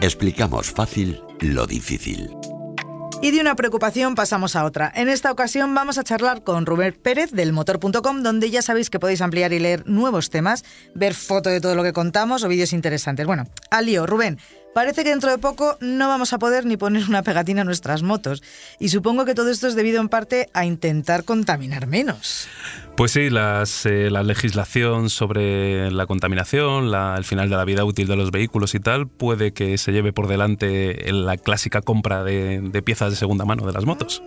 Explicamos 0.00 0.70
fácil 0.70 1.20
lo 1.40 1.66
difícil. 1.66 2.30
Y 3.22 3.30
de 3.30 3.40
una 3.40 3.56
preocupación 3.56 4.14
pasamos 4.14 4.56
a 4.56 4.64
otra. 4.64 4.92
En 4.94 5.08
esta 5.08 5.32
ocasión 5.32 5.74
vamos 5.74 5.96
a 5.96 6.04
charlar 6.04 6.44
con 6.44 6.66
Rubén 6.66 6.94
Pérez 7.02 7.30
del 7.32 7.52
motor.com, 7.52 8.22
donde 8.22 8.50
ya 8.50 8.60
sabéis 8.60 8.90
que 8.90 9.00
podéis 9.00 9.22
ampliar 9.22 9.52
y 9.52 9.58
leer 9.58 9.86
nuevos 9.86 10.28
temas, 10.28 10.64
ver 10.94 11.14
foto 11.14 11.48
de 11.48 11.60
todo 11.60 11.74
lo 11.74 11.82
que 11.82 11.94
contamos 11.94 12.44
o 12.44 12.48
vídeos 12.48 12.74
interesantes. 12.74 13.26
Bueno, 13.26 13.44
al 13.70 13.86
lío, 13.86 14.06
Rubén. 14.06 14.38
Parece 14.76 15.04
que 15.04 15.08
dentro 15.08 15.30
de 15.30 15.38
poco 15.38 15.78
no 15.80 16.06
vamos 16.06 16.34
a 16.34 16.38
poder 16.38 16.66
ni 16.66 16.76
poner 16.76 17.04
una 17.08 17.22
pegatina 17.22 17.62
a 17.62 17.64
nuestras 17.64 18.02
motos. 18.02 18.42
Y 18.78 18.90
supongo 18.90 19.24
que 19.24 19.34
todo 19.34 19.48
esto 19.48 19.68
es 19.68 19.74
debido 19.74 20.02
en 20.02 20.10
parte 20.10 20.50
a 20.52 20.66
intentar 20.66 21.24
contaminar 21.24 21.86
menos. 21.86 22.46
Pues 22.94 23.12
sí, 23.12 23.30
eh, 23.30 24.10
la 24.10 24.22
legislación 24.22 25.08
sobre 25.08 25.90
la 25.90 26.04
contaminación, 26.04 26.94
el 26.94 27.24
final 27.24 27.48
de 27.48 27.56
la 27.56 27.64
vida 27.64 27.86
útil 27.86 28.06
de 28.06 28.16
los 28.16 28.30
vehículos 28.30 28.74
y 28.74 28.80
tal, 28.80 29.08
puede 29.08 29.54
que 29.54 29.78
se 29.78 29.92
lleve 29.92 30.12
por 30.12 30.28
delante 30.28 31.10
la 31.10 31.38
clásica 31.38 31.80
compra 31.80 32.22
de 32.22 32.82
piezas 32.84 33.08
de 33.08 33.16
segunda 33.16 33.46
mano 33.46 33.66
de 33.66 33.72
las 33.72 33.86
motos 33.86 34.22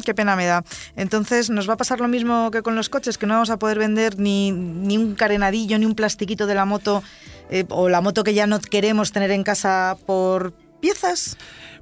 qué 0.00 0.14
pena 0.14 0.36
me 0.36 0.46
da. 0.46 0.64
Entonces, 0.96 1.50
¿nos 1.50 1.68
va 1.68 1.74
a 1.74 1.76
pasar 1.76 2.00
lo 2.00 2.08
mismo 2.08 2.50
que 2.50 2.62
con 2.62 2.76
los 2.76 2.88
coches? 2.88 3.18
Que 3.18 3.26
no 3.26 3.34
vamos 3.34 3.50
a 3.50 3.58
poder 3.58 3.78
vender 3.78 4.18
ni, 4.18 4.52
ni 4.52 4.98
un 4.98 5.14
carenadillo, 5.14 5.78
ni 5.78 5.86
un 5.86 5.94
plastiquito 5.94 6.46
de 6.46 6.54
la 6.54 6.64
moto, 6.64 7.02
eh, 7.50 7.64
o 7.68 7.88
la 7.88 8.00
moto 8.00 8.24
que 8.24 8.34
ya 8.34 8.46
no 8.46 8.60
queremos 8.60 9.12
tener 9.12 9.30
en 9.30 9.42
casa 9.42 9.96
por 10.06 10.52
piezas. 10.80 11.36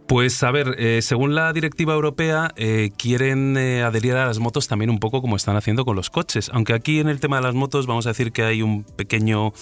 Pues 0.06 0.42
a 0.42 0.50
ver, 0.50 0.76
eh, 0.78 1.00
según 1.00 1.34
la 1.34 1.50
directiva 1.54 1.94
europea, 1.94 2.50
eh, 2.56 2.90
quieren 2.98 3.56
adherir 3.56 4.12
a 4.12 4.26
las 4.26 4.38
motos 4.38 4.68
también 4.68 4.90
un 4.90 4.98
poco 4.98 5.22
como 5.22 5.36
están 5.36 5.56
haciendo 5.56 5.86
con 5.86 5.96
los 5.96 6.10
coches. 6.10 6.50
Aunque 6.52 6.74
aquí 6.74 7.00
en 7.00 7.08
el 7.08 7.20
tema 7.20 7.36
de 7.36 7.42
las 7.42 7.54
motos 7.54 7.86
vamos 7.86 8.06
a 8.06 8.10
decir 8.10 8.30
que 8.30 8.42
hay 8.42 8.60
un 8.60 8.84
pequeño 8.84 9.54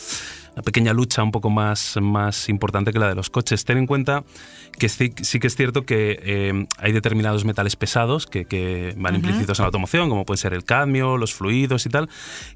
una 0.54 0.62
pequeña 0.62 0.92
lucha 0.92 1.22
un 1.22 1.32
poco 1.32 1.50
más, 1.50 1.98
más 2.00 2.48
importante 2.48 2.92
que 2.92 2.98
la 2.98 3.08
de 3.08 3.14
los 3.14 3.30
coches. 3.30 3.64
Ten 3.64 3.78
en 3.78 3.86
cuenta 3.86 4.24
que 4.78 4.88
sí, 4.88 5.12
sí 5.22 5.38
que 5.38 5.46
es 5.46 5.56
cierto 5.56 5.84
que 5.84 6.18
eh, 6.22 6.66
hay 6.78 6.92
determinados 6.92 7.44
metales 7.44 7.76
pesados 7.76 8.26
que, 8.26 8.44
que 8.44 8.94
van 8.96 9.14
uh 9.14 9.16
-huh. 9.16 9.20
implícitos 9.20 9.58
en 9.58 9.62
la 9.62 9.66
automoción, 9.66 10.08
como 10.08 10.24
puede 10.24 10.38
ser 10.38 10.54
el 10.54 10.64
cadmio, 10.64 11.16
los 11.16 11.34
fluidos 11.34 11.86
y 11.86 11.88
tal, 11.88 12.08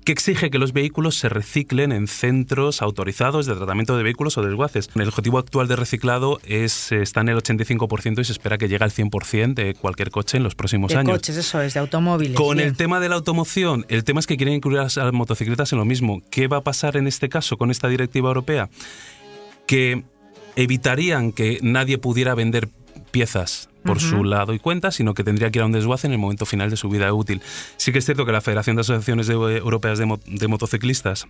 que 0.04 0.12
exige 0.12 0.50
que 0.50 0.58
los 0.58 0.72
vehículos 0.72 1.16
se 1.16 1.28
reciclen 1.28 1.92
en 1.92 2.06
centros 2.06 2.82
autorizados 2.82 3.46
de 3.46 3.54
tratamiento 3.54 3.96
de 3.96 4.02
vehículos 4.02 4.36
o 4.38 4.42
desguaces. 4.42 4.90
El 4.94 5.08
objetivo 5.08 5.38
actual 5.38 5.68
de 5.68 5.76
reciclado 5.76 6.38
es, 6.44 6.92
está 6.92 7.20
en 7.20 7.30
el 7.30 7.36
85% 7.38 8.20
y 8.20 8.24
se 8.24 8.32
espera 8.32 8.58
que 8.58 8.68
llegue 8.68 8.84
al 8.84 8.92
100% 8.92 9.54
de 9.54 9.74
cualquier 9.74 10.10
coche 10.10 10.36
en 10.36 10.42
los 10.42 10.54
próximos 10.54 10.90
de 10.92 10.98
años. 10.98 11.12
Coches, 11.12 11.36
eso 11.36 11.60
es, 11.60 11.74
de 11.74 11.80
automóviles. 11.80 12.36
Con 12.36 12.56
bien. 12.56 12.68
el 12.68 12.76
tema 12.76 13.00
de 13.00 13.08
la 13.08 13.16
automoción, 13.16 13.86
el 13.88 14.04
tema 14.04 14.20
es 14.20 14.26
que 14.26 14.36
quieren 14.36 14.54
incluir 14.54 14.80
a 14.80 14.84
las 14.84 15.12
motocicletas 15.12 15.72
en 15.72 15.78
lo 15.78 15.84
mismo. 15.84 16.22
¿Qué 16.30 16.48
va 16.48 16.58
a 16.58 16.62
pasar 16.62 16.96
en 16.96 17.06
este 17.06 17.28
caso 17.28 17.56
con 17.56 17.70
esta 17.70 17.85
directiva 17.88 18.28
europea? 18.28 18.68
Que 19.66 20.04
evitarían 20.56 21.32
que 21.32 21.58
nadie 21.62 21.98
pudiera 21.98 22.34
vender 22.34 22.68
piezas 23.10 23.68
por 23.84 24.00
su 24.00 24.24
lado 24.24 24.52
y 24.52 24.58
cuenta, 24.58 24.90
sino 24.90 25.14
que 25.14 25.22
tendría 25.22 25.50
que 25.50 25.60
ir 25.60 25.62
a 25.62 25.66
un 25.66 25.72
desguace 25.72 26.08
en 26.08 26.12
el 26.12 26.18
momento 26.18 26.44
final 26.44 26.70
de 26.70 26.76
su 26.76 26.88
vida 26.88 27.12
útil. 27.12 27.40
Sí 27.76 27.92
que 27.92 28.00
es 28.00 28.04
cierto 28.04 28.26
que 28.26 28.32
la 28.32 28.40
Federación 28.40 28.74
de 28.74 28.80
Asociaciones 28.80 29.28
Europeas 29.28 29.98
de 29.98 30.48
Motociclistas 30.48 31.28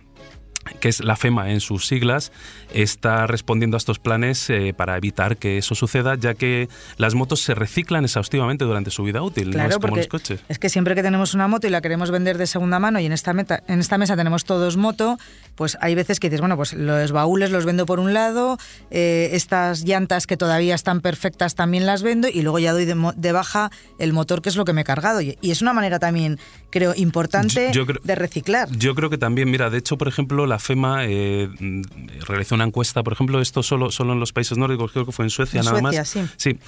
que 0.79 0.89
es 0.89 1.03
la 1.03 1.15
FEMA 1.15 1.51
en 1.51 1.59
sus 1.59 1.87
siglas, 1.87 2.31
está 2.73 3.27
respondiendo 3.27 3.77
a 3.77 3.79
estos 3.79 3.99
planes 3.99 4.49
eh, 4.49 4.73
para 4.75 4.97
evitar 4.97 5.37
que 5.37 5.57
eso 5.57 5.75
suceda, 5.75 6.15
ya 6.15 6.33
que 6.33 6.69
las 6.97 7.15
motos 7.15 7.41
se 7.41 7.55
reciclan 7.55 8.03
exhaustivamente 8.03 8.65
durante 8.65 8.91
su 8.91 9.03
vida 9.03 9.21
útil, 9.21 9.51
no 9.51 9.63
es 9.63 9.77
como 9.77 9.95
los 9.95 10.07
coches. 10.07 10.41
Es 10.49 10.59
que 10.59 10.69
siempre 10.69 10.95
que 10.95 11.03
tenemos 11.03 11.33
una 11.33 11.47
moto 11.47 11.67
y 11.67 11.69
la 11.69 11.81
queremos 11.81 12.11
vender 12.11 12.37
de 12.37 12.47
segunda 12.47 12.79
mano 12.79 12.99
y 12.99 13.05
en 13.05 13.11
esta, 13.11 13.33
meta, 13.33 13.63
en 13.67 13.79
esta 13.79 13.97
mesa 13.97 14.15
tenemos 14.15 14.45
todos 14.45 14.77
moto, 14.77 15.17
pues 15.55 15.77
hay 15.81 15.95
veces 15.95 16.19
que 16.19 16.29
dices, 16.29 16.39
bueno, 16.39 16.55
pues 16.55 16.73
los 16.73 17.11
baúles 17.11 17.51
los 17.51 17.65
vendo 17.65 17.85
por 17.85 17.99
un 17.99 18.13
lado, 18.13 18.57
eh, 18.91 19.29
estas 19.33 19.83
llantas 19.83 20.27
que 20.27 20.37
todavía 20.37 20.75
están 20.75 21.01
perfectas 21.01 21.55
también 21.55 21.85
las 21.85 22.03
vendo 22.03 22.27
y 22.27 22.41
luego 22.41 22.59
ya 22.59 22.73
doy 22.73 22.85
de, 22.85 23.31
baja 23.31 23.71
el 23.99 24.13
motor 24.13 24.41
que 24.41 24.49
es 24.49 24.55
lo 24.55 24.65
que 24.65 24.73
me 24.73 24.81
he 24.81 24.83
cargado. 24.83 25.21
Y, 25.21 25.37
es 25.41 25.61
una 25.61 25.73
manera 25.73 25.99
también, 25.99 26.39
creo, 26.69 26.93
importante 26.95 27.71
de 28.03 28.15
reciclar. 28.15 28.69
Yo 28.71 28.95
creo 28.95 29.09
que 29.09 29.17
también, 29.17 29.49
mira, 29.49 29.69
de 29.69 29.77
hecho, 29.77 29.97
por 29.97 30.07
ejemplo, 30.07 30.45
la 30.45 30.59
FEMA 30.59 31.05
eh, 31.05 31.49
realizó 32.27 32.55
una 32.55 32.65
encuesta, 32.65 33.03
por 33.03 33.13
ejemplo, 33.13 33.41
esto 33.41 33.63
solo, 33.63 33.91
solo 33.91 34.13
en 34.13 34.19
los 34.19 34.33
países 34.33 34.57
nórdicos, 34.57 34.91
creo 34.91 35.05
que 35.05 35.11
fue 35.11 35.25
en 35.25 35.29
Suecia 35.29 35.61
nada 35.63 35.81
más. 35.81 36.07
Sí. 36.07 36.21
sí. 36.37 36.59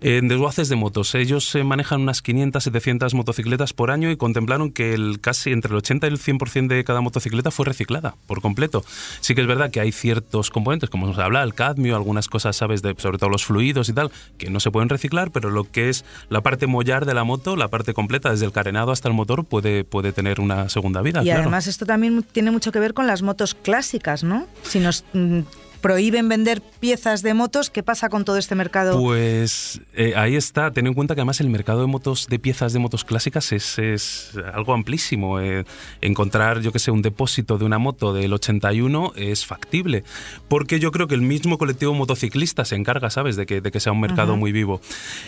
En 0.00 0.28
desguaces 0.28 0.68
de 0.68 0.76
motos. 0.76 1.14
Ellos 1.14 1.48
se 1.48 1.64
manejan 1.64 2.02
unas 2.02 2.22
500, 2.22 2.62
700 2.62 3.14
motocicletas 3.14 3.72
por 3.72 3.90
año 3.90 4.10
y 4.10 4.16
contemplaron 4.16 4.70
que 4.70 4.94
el 4.94 5.20
casi 5.20 5.52
entre 5.52 5.70
el 5.70 5.78
80 5.78 6.06
y 6.06 6.10
el 6.10 6.18
100% 6.18 6.68
de 6.68 6.84
cada 6.84 7.00
motocicleta 7.00 7.50
fue 7.50 7.64
reciclada 7.64 8.14
por 8.26 8.40
completo. 8.40 8.84
Sí 9.20 9.34
que 9.34 9.40
es 9.40 9.46
verdad 9.46 9.70
que 9.70 9.80
hay 9.80 9.92
ciertos 9.92 10.50
componentes, 10.50 10.90
como 10.90 11.06
nos 11.06 11.18
habla 11.18 11.42
el 11.42 11.54
cadmio, 11.54 11.96
algunas 11.96 12.28
cosas, 12.28 12.56
sabes, 12.56 12.82
de, 12.82 12.94
sobre 12.98 13.18
todo 13.18 13.30
los 13.30 13.44
fluidos 13.44 13.88
y 13.88 13.92
tal, 13.92 14.10
que 14.38 14.50
no 14.50 14.60
se 14.60 14.70
pueden 14.70 14.88
reciclar, 14.88 15.30
pero 15.30 15.50
lo 15.50 15.64
que 15.64 15.88
es 15.88 16.04
la 16.28 16.42
parte 16.42 16.66
mollar 16.66 17.06
de 17.06 17.14
la 17.14 17.24
moto, 17.24 17.56
la 17.56 17.68
parte 17.68 17.94
completa, 17.94 18.30
desde 18.30 18.46
el 18.46 18.52
carenado 18.52 18.92
hasta 18.92 19.08
el 19.08 19.14
motor, 19.14 19.45
puede, 19.48 19.84
puede 19.84 20.12
tener 20.12 20.40
una 20.40 20.68
segunda 20.68 21.02
vida. 21.02 21.22
Y 21.22 21.30
además 21.30 21.66
esto 21.66 21.86
también 21.86 22.22
tiene 22.22 22.50
mucho 22.50 22.72
que 22.72 22.80
ver 22.80 22.94
con 22.94 23.06
las 23.06 23.22
motos 23.22 23.54
clásicas, 23.54 24.22
¿no? 24.22 24.46
Si 24.62 24.80
nos 24.80 25.04
mm, 25.12 25.40
prohíben 25.80 26.28
vender 26.28 26.62
piezas 26.80 27.22
de 27.22 27.34
motos, 27.34 27.70
¿qué 27.70 27.82
pasa 27.82 28.08
con 28.08 28.24
todo 28.24 28.36
este 28.36 28.54
mercado? 28.54 29.00
Pues 29.00 29.80
eh, 29.94 30.14
ahí 30.16 30.36
está, 30.36 30.70
ten 30.70 30.86
en 30.86 30.94
cuenta 30.94 31.14
que 31.14 31.20
además 31.20 31.40
el 31.40 31.48
mercado 31.48 31.80
de 31.80 31.86
motos, 31.86 32.26
de 32.28 32.38
piezas 32.38 32.72
de 32.72 32.78
motos 32.78 33.04
clásicas 33.04 33.52
es, 33.52 33.78
es 33.78 34.32
algo 34.52 34.74
amplísimo. 34.74 35.40
Eh, 35.40 35.64
encontrar, 36.00 36.60
yo 36.60 36.72
que 36.72 36.78
sé, 36.78 36.90
un 36.90 37.02
depósito 37.02 37.58
de 37.58 37.64
una 37.64 37.78
moto 37.78 38.12
del 38.12 38.32
81 38.32 39.12
es 39.16 39.46
factible, 39.46 40.04
porque 40.48 40.80
yo 40.80 40.92
creo 40.92 41.06
que 41.08 41.14
el 41.14 41.22
mismo 41.22 41.58
colectivo 41.58 41.94
motociclista 41.94 42.64
se 42.64 42.76
encarga, 42.76 43.10
¿sabes?, 43.10 43.36
de 43.36 43.46
que, 43.46 43.60
de 43.60 43.70
que 43.70 43.80
sea 43.80 43.92
un 43.92 44.00
mercado 44.00 44.36
muy 44.36 44.52
vivo. 44.52 44.80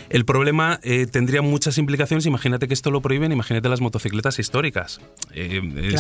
El 0.09 0.25
problema 0.25 0.81
eh, 0.83 1.07
tendría 1.07 1.43
muchas 1.43 1.79
implicaciones, 1.79 2.27
imagínate 2.27 2.69
que 2.69 2.75
esto 2.75 2.91
lo 2.91 3.01
prohíben, 3.01 3.33
imagínate 3.33 3.69
las 3.69 3.81
motocicletas 3.81 4.39
históricas. 4.39 5.01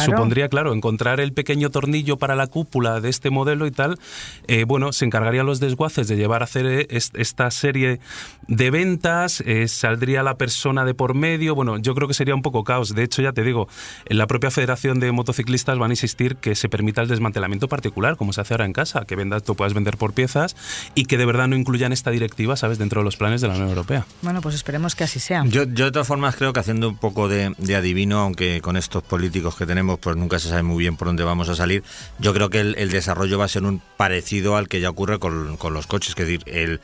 Supondría, 0.04 0.48
claro, 0.48 0.72
encontrar 0.72 1.20
el 1.20 1.32
pequeño 1.32 1.70
tornillo 1.70 2.16
para 2.16 2.34
la 2.34 2.46
cúpula 2.46 3.00
de 3.00 3.08
este 3.08 3.30
modelo 3.30 3.66
y 3.66 3.70
tal, 3.70 3.98
eh, 4.46 4.64
bueno, 4.64 4.92
se 4.92 5.04
encargarían 5.04 5.46
los 5.46 5.60
desguaces 5.60 6.08
de 6.08 6.16
llevar 6.16 6.42
a 6.42 6.44
hacer 6.44 6.66
eh, 6.66 6.86
esta 6.90 7.50
serie 7.50 8.00
de 8.46 8.70
ventas, 8.70 9.42
eh, 9.42 9.68
saldría 9.68 10.22
la 10.22 10.36
persona 10.36 10.84
de 10.84 10.94
por 10.94 11.14
medio, 11.14 11.54
bueno, 11.54 11.76
yo 11.78 11.94
creo 11.94 12.08
que 12.08 12.14
sería 12.14 12.34
un 12.34 12.42
poco 12.42 12.64
caos. 12.64 12.94
De 12.94 13.02
hecho, 13.02 13.22
ya 13.22 13.32
te 13.32 13.42
digo, 13.42 13.68
en 14.06 14.18
la 14.18 14.26
propia 14.26 14.50
Federación 14.50 15.00
de 15.00 15.12
Motociclistas 15.12 15.78
van 15.78 15.90
a 15.90 15.92
insistir 15.92 16.36
que 16.36 16.54
se 16.54 16.68
permita 16.68 17.02
el 17.02 17.08
desmantelamiento 17.08 17.68
particular, 17.68 18.16
como 18.16 18.32
se 18.32 18.40
hace 18.40 18.54
ahora 18.54 18.64
en 18.64 18.72
casa, 18.72 19.04
que 19.04 19.16
vendas, 19.16 19.42
tú 19.42 19.54
puedas 19.54 19.74
vender 19.74 19.96
por 19.96 20.14
piezas 20.14 20.56
y 20.94 21.04
que 21.04 21.18
de 21.18 21.26
verdad 21.26 21.48
no 21.48 21.56
incluyan 21.56 21.92
esta 21.92 22.10
directiva, 22.10 22.56
¿sabes?, 22.56 22.78
dentro 22.78 23.00
de 23.00 23.04
los 23.04 23.16
planes 23.16 23.40
de 23.40 23.48
la 23.48 23.54
Unión 23.54 23.68
Europea. 23.68 24.06
Bueno, 24.22 24.40
pues 24.40 24.54
esperemos 24.54 24.94
que 24.94 25.04
así 25.04 25.20
sea. 25.20 25.44
Yo, 25.44 25.66
de 25.66 25.90
todas 25.90 26.06
formas 26.06 26.36
creo 26.36 26.52
que 26.52 26.60
haciendo 26.60 26.88
un 26.88 26.96
poco 26.96 27.28
de, 27.28 27.54
adivino, 27.76 28.20
aunque 28.20 28.60
con 28.62 28.76
estos 28.76 29.02
políticos 29.02 29.56
que 29.56 29.66
tenemos, 29.66 29.98
pues 29.98 30.16
nunca 30.16 30.38
se 30.38 30.48
sabe 30.48 30.62
muy 30.62 30.78
bien 30.78 30.96
por 30.96 31.08
dónde 31.08 31.24
vamos 31.24 31.48
a 31.48 31.54
salir, 31.54 31.82
yo 32.18 32.32
creo 32.32 32.48
que 32.48 32.60
el, 32.60 32.74
el 32.78 32.90
desarrollo 32.90 33.38
va 33.38 33.44
a 33.44 33.48
ser 33.48 33.64
un 33.64 33.82
parecido 33.96 34.27
al 34.56 34.68
que 34.68 34.80
ya 34.80 34.90
ocurre 34.90 35.18
con, 35.18 35.58
los 35.72 35.86
coches, 35.86 36.10
es 36.10 36.16
decir, 36.16 36.42
el, 36.46 36.80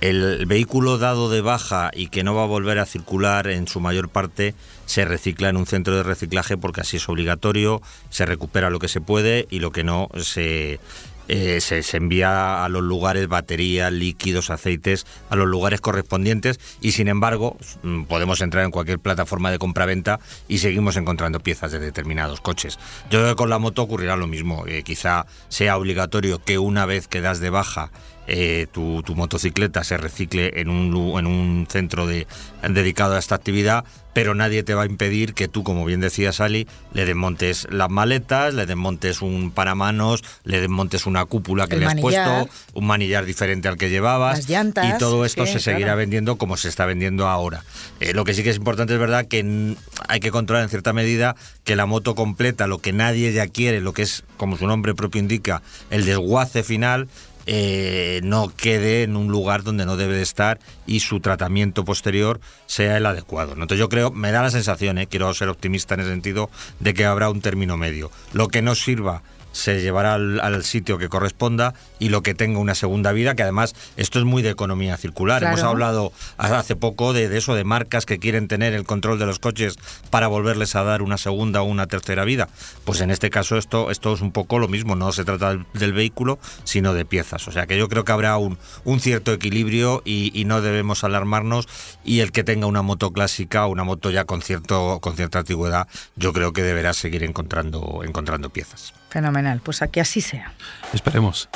el 0.00 0.46
vehículo 0.46 0.98
dado 0.98 1.30
de 1.30 1.40
baja 1.40 1.90
y 1.94 2.08
que 2.08 2.24
no 2.24 2.34
va 2.34 2.44
a 2.44 2.46
volver 2.46 2.78
a 2.78 2.86
circular 2.86 3.48
en 3.48 3.66
su 3.66 3.80
mayor 3.80 4.08
parte 4.08 4.54
se 4.86 5.04
recicla 5.04 5.48
en 5.48 5.56
un 5.56 5.66
centro 5.66 5.96
de 5.96 6.02
reciclaje 6.02 6.56
porque 6.56 6.80
así 6.80 6.98
es 6.98 7.08
obligatorio, 7.08 7.82
se 8.10 8.26
recupera 8.26 8.70
lo 8.70 8.78
que 8.78 8.88
se 8.88 9.00
puede 9.00 9.46
y 9.50 9.60
lo 9.60 9.72
que 9.72 9.84
no 9.84 10.08
se, 10.18 10.80
eh, 11.28 11.60
se, 11.60 11.96
envía 11.96 12.64
a 12.64 12.68
los 12.68 12.82
lugares 12.82 13.28
baterías, 13.28 13.92
líquidos, 13.92 14.50
aceites, 14.50 15.06
a 15.30 15.36
los 15.36 15.48
lugares 15.48 15.80
correspondientes 15.80 16.60
y 16.80 16.92
sin 16.92 17.08
embargo 17.08 17.56
mm, 17.82 18.04
podemos 18.04 18.40
entrar 18.40 18.64
en 18.64 18.70
cualquier 18.70 18.98
plataforma 18.98 19.50
de 19.50 19.58
compraventa 19.58 20.20
y 20.48 20.58
seguimos 20.58 20.96
encontrando 20.96 21.40
piezas 21.40 21.72
de 21.72 21.80
determinados 21.80 22.40
coches. 22.40 22.78
Yo 23.10 23.20
creo 23.20 23.28
que 23.30 23.36
con 23.36 23.50
la 23.50 23.58
moto 23.58 23.82
ocurrirá 23.82 24.16
lo 24.16 24.26
mismo, 24.26 24.66
eh, 24.66 24.82
quizá 24.82 25.26
sea 25.48 25.76
obligatorio 25.76 26.42
que 26.42 26.58
una 26.58 26.86
vez 26.86 27.08
que 27.08 27.20
das 27.20 27.40
de 27.40 27.50
baja 27.50 27.90
eh, 28.26 28.66
tu, 28.72 29.02
motocicleta 29.14 29.84
se 29.84 29.96
recicle 29.96 30.60
en 30.60 30.68
un, 30.68 31.18
en 31.18 31.26
un 31.26 31.66
centro 31.68 32.06
de, 32.06 32.26
dedicado 32.68 33.14
a 33.14 33.18
esta 33.18 33.34
actividad, 33.34 33.84
pero 34.12 34.34
nadie 34.34 34.62
te 34.62 34.74
va 34.74 34.84
a 34.84 34.86
impedir 34.86 35.34
que 35.34 35.46
tú, 35.46 35.62
como 35.62 35.84
bien 35.84 36.00
decía 36.00 36.32
Sally, 36.32 36.66
le 36.92 37.04
desmontes 37.04 37.66
las 37.70 37.90
maletas, 37.90 38.54
le 38.54 38.64
desmontes 38.64 39.20
un 39.20 39.50
paramanos, 39.50 40.24
le 40.44 40.60
desmontes 40.60 41.04
una 41.04 41.24
cúpula 41.26 41.66
que 41.66 41.76
le 41.76 41.86
has 41.86 41.96
puesto, 41.96 42.48
un 42.72 42.86
manillar 42.86 43.26
diferente 43.26 43.68
al 43.68 43.76
que 43.76 43.90
llevabas, 43.90 44.48
y 44.48 44.98
todo 44.98 45.24
esto 45.24 45.44
se 45.44 45.60
seguirá 45.60 45.94
vendiendo 45.94 46.36
como 46.36 46.56
se 46.56 46.68
está 46.68 46.86
vendiendo 46.86 47.28
ahora. 47.28 47.62
Eh, 48.00 48.14
lo 48.14 48.24
que 48.24 48.32
sí 48.32 48.42
que 48.42 48.50
es 48.50 48.56
importante 48.56 48.94
es 48.94 48.98
verdad 48.98 49.26
que 49.26 49.76
hay 50.08 50.20
que 50.20 50.30
controlar 50.30 50.64
en 50.64 50.70
cierta 50.70 50.92
medida 50.92 51.36
que 51.64 51.76
la 51.76 51.84
moto 51.84 52.14
completa, 52.14 52.66
lo 52.66 52.78
que 52.78 52.92
nadie 52.94 53.32
ya 53.32 53.46
quiere, 53.48 53.80
lo 53.80 53.92
que 53.92 54.02
es, 54.02 54.24
como 54.38 54.56
su 54.56 54.66
nombre 54.66 54.94
propio 54.94 55.20
indica, 55.20 55.60
el 55.90 56.06
desguace 56.06 56.62
final, 56.62 57.08
eh, 57.46 58.20
no 58.24 58.52
quede 58.54 59.04
en 59.04 59.16
un 59.16 59.28
lugar 59.28 59.62
donde 59.62 59.86
no 59.86 59.96
debe 59.96 60.14
de 60.14 60.22
estar 60.22 60.58
y 60.86 61.00
su 61.00 61.20
tratamiento 61.20 61.84
posterior 61.84 62.40
sea 62.66 62.96
el 62.96 63.06
adecuado. 63.06 63.52
Entonces 63.52 63.78
yo 63.78 63.88
creo, 63.88 64.10
me 64.10 64.32
da 64.32 64.42
la 64.42 64.50
sensación, 64.50 64.98
eh, 64.98 65.06
quiero 65.06 65.32
ser 65.32 65.48
optimista 65.48 65.94
en 65.94 66.00
el 66.00 66.06
sentido 66.06 66.50
de 66.80 66.94
que 66.94 67.04
habrá 67.04 67.30
un 67.30 67.40
término 67.40 67.76
medio. 67.76 68.10
Lo 68.32 68.48
que 68.48 68.62
no 68.62 68.74
sirva 68.74 69.22
se 69.56 69.80
llevará 69.80 70.14
al, 70.14 70.64
sitio 70.64 70.98
que 70.98 71.08
corresponda 71.08 71.72
y 71.98 72.10
lo 72.10 72.22
que 72.22 72.34
tenga 72.34 72.58
una 72.58 72.74
segunda 72.74 73.12
vida, 73.12 73.34
que 73.34 73.42
además 73.42 73.74
esto 73.96 74.18
es 74.18 74.24
muy 74.24 74.42
de 74.42 74.50
economía 74.50 74.96
circular. 74.98 75.42
Hemos 75.42 75.62
hablado 75.62 76.12
hace 76.36 76.76
poco 76.76 77.14
de, 77.14 77.34
eso, 77.36 77.54
de 77.54 77.64
marcas 77.64 78.04
que 78.04 78.18
quieren 78.18 78.48
tener 78.48 78.74
el 78.74 78.84
control 78.84 79.18
de 79.18 79.24
los 79.24 79.38
coches 79.38 79.76
para 80.10 80.26
volverles 80.26 80.76
a 80.76 80.82
dar 80.82 81.00
una 81.00 81.16
segunda 81.16 81.62
o 81.62 81.64
una 81.64 81.86
tercera 81.86 82.24
vida. 82.24 82.48
Pues 82.84 83.00
en 83.00 83.10
este 83.10 83.30
caso 83.30 83.56
esto, 83.56 83.90
esto 83.90 84.12
es 84.12 84.20
un 84.20 84.30
poco 84.30 84.58
lo 84.58 84.68
mismo, 84.68 84.94
no 84.94 85.10
se 85.12 85.24
trata 85.24 85.56
del, 85.72 85.92
vehículo, 85.94 86.38
sino 86.64 86.92
de 86.92 87.06
piezas. 87.06 87.48
O 87.48 87.52
sea 87.52 87.66
que 87.66 87.78
yo 87.78 87.88
creo 87.88 88.04
que 88.04 88.12
habrá 88.12 88.36
un, 88.36 88.58
un 88.84 89.00
cierto 89.00 89.32
equilibrio 89.32 90.02
y, 90.04 90.44
no 90.46 90.60
debemos 90.60 91.02
alarmarnos 91.02 91.66
y 92.04 92.20
el 92.20 92.30
que 92.30 92.44
tenga 92.44 92.66
una 92.66 92.82
moto 92.82 93.10
clásica 93.10 93.66
o 93.66 93.70
una 93.70 93.82
moto 93.82 94.10
ya 94.10 94.24
con, 94.24 94.42
cierto, 94.42 95.00
con 95.00 95.16
cierta 95.16 95.40
antigüedad, 95.40 95.88
yo 96.14 96.32
creo 96.32 96.52
que 96.52 96.62
deberá 96.62 96.92
seguir 96.92 97.24
encontrando, 97.24 98.02
encontrando 98.04 98.50
piezas. 98.50 98.92
Fenomenal, 99.16 99.62
pues 99.64 99.80
aquí 99.80 99.98
así 99.98 100.20
sea. 100.20 100.52
Esperemos. 100.92 101.48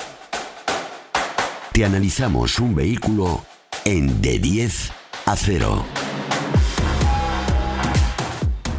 Te 1.75 1.85
analizamos 1.85 2.59
un 2.59 2.75
vehículo 2.75 3.45
en 3.85 4.23
de 4.23 4.39
10 4.39 4.91
a 5.27 5.37
0. 5.37 5.85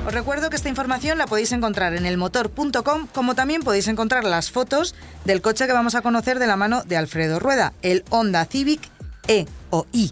Os 0.07 0.11
recuerdo 0.11 0.50
que 0.50 0.55
esta 0.55 0.67
información 0.67 1.19
la 1.19 1.27
podéis 1.27 1.51
encontrar 1.51 1.93
en 1.93 2.07
elmotor.com, 2.07 3.05
como 3.13 3.35
también 3.35 3.61
podéis 3.61 3.88
encontrar 3.88 4.23
las 4.23 4.50
fotos 4.50 4.95
del 5.25 5.43
coche 5.43 5.67
que 5.67 5.73
vamos 5.73 5.93
a 5.93 6.01
conocer 6.01 6.39
de 6.39 6.47
la 6.47 6.55
mano 6.55 6.81
de 6.81 6.97
Alfredo 6.97 7.38
Rueda, 7.38 7.73
el 7.83 8.03
Honda 8.09 8.45
Civic 8.45 8.89
E 9.27 9.45
o 9.69 9.85
I. 9.91 10.11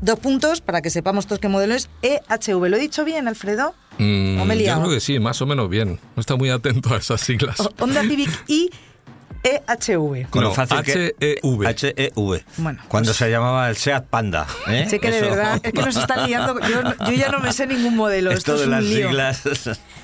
Dos 0.00 0.18
puntos 0.18 0.60
para 0.60 0.82
que 0.82 0.90
sepamos 0.90 1.26
todos 1.26 1.40
qué 1.40 1.48
modelo 1.48 1.74
es 1.74 1.88
EHV. 2.02 2.68
¿Lo 2.68 2.76
he 2.76 2.80
dicho 2.80 3.04
bien, 3.04 3.28
Alfredo? 3.28 3.74
Mm, 3.98 4.36
yo 4.52 4.80
creo 4.80 4.90
que 4.90 5.00
sí, 5.00 5.18
más 5.18 5.40
o 5.40 5.46
menos 5.46 5.70
bien. 5.70 5.98
No 6.14 6.20
está 6.20 6.36
muy 6.36 6.50
atento 6.50 6.94
a 6.94 6.98
esas 6.98 7.20
siglas. 7.20 7.56
Honda 7.78 8.02
Civic 8.02 8.30
I 8.48 8.70
EHV. 9.46 10.26
No, 10.34 10.52
fácil 10.52 10.78
HEV. 10.84 11.14
HEV. 11.64 12.44
Bueno, 12.56 12.82
Cuando 12.88 13.10
pues 13.10 13.16
se 13.16 13.30
llamaba 13.30 13.68
el 13.70 13.76
SEAT 13.76 14.06
Panda. 14.06 14.46
¿eh? 14.66 14.86
Sé 14.88 14.98
que 14.98 15.10
de 15.10 15.20
verdad, 15.20 15.60
es 15.62 15.72
que 15.72 15.82
nos 15.82 15.96
están 15.96 16.26
liando. 16.26 16.58
Yo, 16.60 17.12
ya 17.12 17.30
no 17.30 17.38
me 17.38 17.52
sé 17.52 17.66
ningún 17.66 17.96
modelo. 17.96 18.30
Esto, 18.32 18.54
Esto 18.54 18.64
de 18.64 18.70
las 18.70 18.84
siglas. 18.84 19.42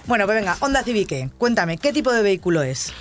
Bueno, 0.06 0.26
pues 0.26 0.36
venga, 0.36 0.56
Honda 0.60 0.82
Civic, 0.84 1.12
e. 1.12 1.30
cuéntame, 1.38 1.76
¿qué 1.78 1.92
tipo 1.92 2.12
de 2.12 2.22
vehículo 2.22 2.62
es? 2.62 2.92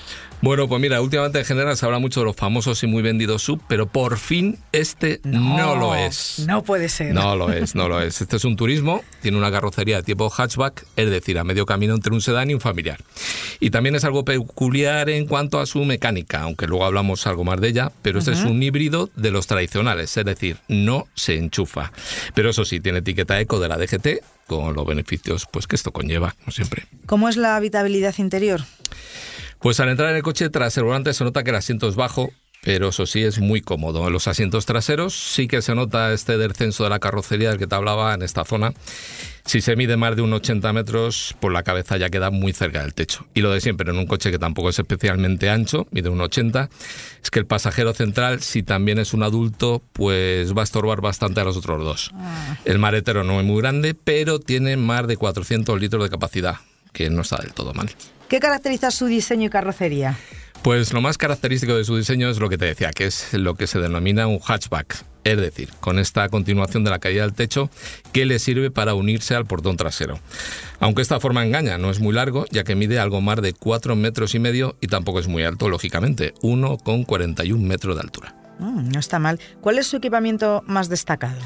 Bueno, 0.42 0.68
pues 0.68 0.82
mira, 0.82 1.00
últimamente 1.02 1.38
en 1.38 1.46
general 1.46 1.78
se 1.78 1.86
habla 1.86 2.00
mucho 2.00 2.22
de 2.22 2.26
los 2.26 2.36
famosos 2.36 2.82
y 2.82 2.88
muy 2.88 3.04
vendidos 3.04 3.44
sub, 3.44 3.62
pero 3.68 3.86
por 3.86 4.18
fin 4.18 4.58
este 4.72 5.22
no, 5.24 5.76
lo 5.76 5.94
es. 5.94 6.46
No 6.48 6.64
puede 6.64 6.90
ser. 6.90 7.14
No 7.14 7.36
lo 7.36 7.52
es, 7.52 7.76
no 7.76 7.88
lo 7.88 8.02
es. 8.02 8.22
Este 8.22 8.38
es 8.38 8.46
un 8.46 8.56
turismo, 8.56 9.04
tiene 9.22 9.38
una 9.38 9.52
carrocería 9.52 9.98
de 9.98 10.04
tipo 10.04 10.32
hatchback, 10.32 10.88
es 10.96 11.12
decir, 11.12 11.38
a 11.38 11.44
medio 11.44 11.68
camino 11.68 11.94
entre 11.94 12.12
un 12.12 12.22
sedán 12.22 12.50
y 12.50 12.56
un 12.56 12.60
familiar. 12.60 13.00
Y 13.60 13.70
también 13.70 13.94
es 13.94 14.04
algo 14.04 14.26
peculiar 14.26 15.12
en 15.12 15.28
cuanto 15.28 15.60
a 15.60 15.68
su 15.68 15.86
mecánica, 15.86 16.42
aunque 16.42 16.66
luego 16.66 16.86
hablamos 16.86 17.28
algo 17.28 17.44
más 17.44 17.62
de 17.62 17.68
ella, 17.68 17.92
pero 18.02 18.18
este 18.18 18.32
es 18.32 18.44
un 18.44 18.64
híbrido 18.64 19.12
de 19.16 19.30
los 19.30 19.46
tradicionales, 19.46 20.18
es 20.18 20.26
decir, 20.26 20.58
no 20.68 21.08
se 21.14 21.38
enchufa. 21.38 21.92
Pero 22.34 22.50
eso 22.50 22.66
sí, 22.66 22.80
tiene 22.80 23.00
etiqueta 23.00 23.40
eco 23.40 23.60
de 23.60 23.68
la 23.68 23.78
DGT, 23.78 24.24
con 24.48 24.74
los 24.74 24.88
beneficios 24.88 25.48
pues 25.52 25.68
que 25.68 25.76
esto 25.76 25.92
conlleva, 25.92 26.36
como 26.40 26.52
siempre. 26.52 26.86
¿Cómo 27.06 27.30
es 27.30 27.38
la 27.38 27.56
habitabilidad 27.56 28.16
interior? 28.18 28.62
Pues 29.62 29.80
al 29.80 29.90
entrar 29.90 30.10
en 30.10 30.16
el 30.16 30.24
coche 30.24 30.50
tras 30.50 30.76
el 30.78 30.86
volante 30.86 31.14
se 31.14 31.24
nota 31.24 31.44
que 31.44 31.52
el 31.52 31.56
asiento 31.56 31.88
es 31.88 31.96
bajo, 31.96 32.32
pero 32.64 32.90
eso 32.90 33.06
sí 33.06 33.24
es 33.24 33.40
muy 33.40 33.62
cómodo. 33.62 34.08
En 34.08 34.14
los 34.14 34.28
asientos 34.28 34.66
traseros 34.66 35.14
sí 35.14 35.48
que 35.48 35.62
se 35.62 35.76
nota 35.76 36.12
este 36.14 36.38
descenso 36.40 36.84
de 36.84 36.90
la 36.90 36.98
carrocería 36.98 37.50
del 37.50 37.60
que 37.60 37.68
te 37.68 37.76
hablaba 37.76 38.14
en 38.16 38.24
esta 38.24 38.44
zona. 38.44 38.74
Si 39.46 39.62
se 39.62 39.76
mide 39.76 39.98
más 39.98 40.16
de 40.16 40.24
un 40.24 40.34
80 40.34 40.74
metros, 40.74 41.36
pues 41.40 41.54
la 41.54 41.62
cabeza 41.62 41.98
ya 41.98 42.10
queda 42.10 42.32
muy 42.32 42.54
cerca 42.54 42.82
del 42.82 42.96
techo. 42.96 43.28
Y 43.36 43.42
lo 43.42 43.52
de 43.52 43.62
siempre 43.62 43.90
en 43.90 43.98
un 43.98 44.08
coche 44.08 44.32
que 44.32 44.40
tampoco 44.40 44.70
es 44.70 44.80
especialmente 44.80 45.50
ancho, 45.50 45.88
mide 45.92 46.10
un 46.10 46.22
80, 46.22 46.70
es 47.24 47.30
que 47.30 47.38
el 47.38 47.46
pasajero 47.46 47.94
central, 47.94 48.42
si 48.42 48.64
también 48.64 48.98
es 48.98 49.14
un 49.14 49.22
adulto, 49.22 49.84
pues 49.94 50.56
va 50.56 50.62
a 50.62 50.64
estorbar 50.64 51.02
bastante 51.02 51.40
a 51.42 51.44
los 51.44 51.58
otros 51.58 51.84
dos. 51.84 52.12
Ah. 52.16 52.58
El 52.66 52.80
maletero 52.80 53.24
no 53.24 53.40
es 53.40 53.46
muy 53.46 53.62
grande, 53.62 53.94
pero 53.94 54.40
tiene 54.40 54.76
más 54.78 55.08
de 55.08 55.18
400 55.18 55.80
litros 55.80 56.04
de 56.04 56.10
capacidad, 56.10 56.58
que 56.94 57.12
no 57.12 57.22
está 57.22 57.38
del 57.38 57.54
todo 57.54 57.74
mal. 57.76 57.90
¿Qué 58.32 58.40
caracteriza 58.40 58.92
su 58.92 59.08
diseño 59.08 59.48
y 59.48 59.50
carrocería? 59.50 60.18
Pues 60.62 60.94
lo 60.94 61.02
más 61.02 61.18
característico 61.18 61.76
de 61.76 61.84
su 61.84 61.98
diseño 61.98 62.30
es 62.30 62.40
lo 62.40 62.48
que 62.48 62.58
te 62.58 62.64
decía, 62.64 62.92
que 62.92 63.04
es 63.04 63.34
lo 63.34 63.56
que 63.56 63.68
se 63.68 63.78
denomina 63.78 64.26
un 64.26 64.40
hatchback. 64.40 65.04
Es 65.26 65.36
decir, 65.36 65.68
con 65.82 66.00
esta 66.00 66.30
continuación 66.30 66.86
de 66.86 66.92
la 66.92 67.00
caída 67.00 67.24
del 67.24 67.34
techo 67.34 67.70
que 68.14 68.26
le 68.26 68.40
sirve 68.40 68.72
para 68.72 68.94
unirse 68.94 69.36
al 69.36 69.46
portón 69.48 69.76
trasero. 69.76 70.18
Aunque 70.80 71.02
esta 71.02 71.20
forma 71.20 71.46
engaña, 71.46 71.78
no 71.78 71.90
es 71.90 72.00
muy 72.00 72.14
largo, 72.14 72.46
ya 72.52 72.64
que 72.64 72.74
mide 72.74 73.00
algo 73.00 73.20
más 73.20 73.42
de 73.42 73.52
4 73.52 73.98
metros 73.98 74.34
y 74.34 74.40
medio 74.40 74.78
y 74.80 74.88
tampoco 74.88 75.20
es 75.20 75.28
muy 75.28 75.44
alto, 75.44 75.68
lógicamente, 75.68 76.34
1,41 76.36 77.58
metros 77.58 77.98
de 77.98 78.02
altura. 78.02 78.34
Mm, 78.60 78.94
no 78.94 79.00
está 79.02 79.20
mal. 79.20 79.42
¿Cuál 79.60 79.78
es 79.78 79.88
su 79.88 79.98
equipamiento 79.98 80.64
más 80.68 80.88
destacado? 80.88 81.42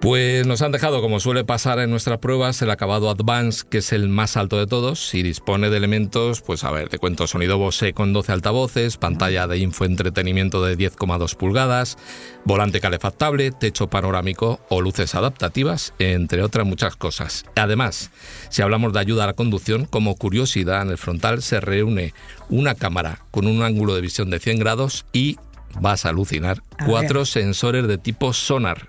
Pues 0.00 0.46
nos 0.46 0.62
han 0.62 0.72
dejado, 0.72 1.02
como 1.02 1.20
suele 1.20 1.44
pasar 1.44 1.78
en 1.78 1.90
nuestras 1.90 2.20
pruebas, 2.20 2.62
el 2.62 2.70
acabado 2.70 3.10
Advance, 3.10 3.66
que 3.68 3.78
es 3.78 3.92
el 3.92 4.08
más 4.08 4.38
alto 4.38 4.58
de 4.58 4.66
todos 4.66 5.14
y 5.14 5.22
dispone 5.22 5.68
de 5.68 5.76
elementos, 5.76 6.40
pues 6.40 6.64
a 6.64 6.70
ver, 6.70 6.88
te 6.88 6.96
cuento 6.96 7.26
sonido 7.26 7.58
Bose 7.58 7.92
con 7.92 8.14
12 8.14 8.32
altavoces, 8.32 8.96
pantalla 8.96 9.46
de 9.46 9.58
infoentretenimiento 9.58 10.64
de 10.64 10.78
10,2 10.78 11.36
pulgadas, 11.36 11.98
volante 12.46 12.80
calefactable, 12.80 13.50
techo 13.50 13.88
panorámico 13.88 14.60
o 14.70 14.80
luces 14.80 15.14
adaptativas, 15.14 15.92
entre 15.98 16.42
otras 16.42 16.66
muchas 16.66 16.96
cosas. 16.96 17.44
Además, 17.54 18.10
si 18.48 18.62
hablamos 18.62 18.94
de 18.94 19.00
ayuda 19.00 19.24
a 19.24 19.26
la 19.26 19.34
conducción, 19.34 19.84
como 19.84 20.16
curiosidad, 20.16 20.80
en 20.80 20.88
el 20.88 20.98
frontal 20.98 21.42
se 21.42 21.60
reúne 21.60 22.14
una 22.48 22.74
cámara 22.74 23.18
con 23.30 23.46
un 23.46 23.62
ángulo 23.62 23.94
de 23.94 24.00
visión 24.00 24.30
de 24.30 24.38
100 24.38 24.60
grados 24.60 25.04
y, 25.12 25.36
vas 25.78 26.06
a 26.06 26.08
alucinar, 26.08 26.62
A 26.78 26.86
cuatro 26.86 27.26
sensores 27.26 27.86
de 27.86 27.98
tipo 27.98 28.32
sonar 28.32 28.88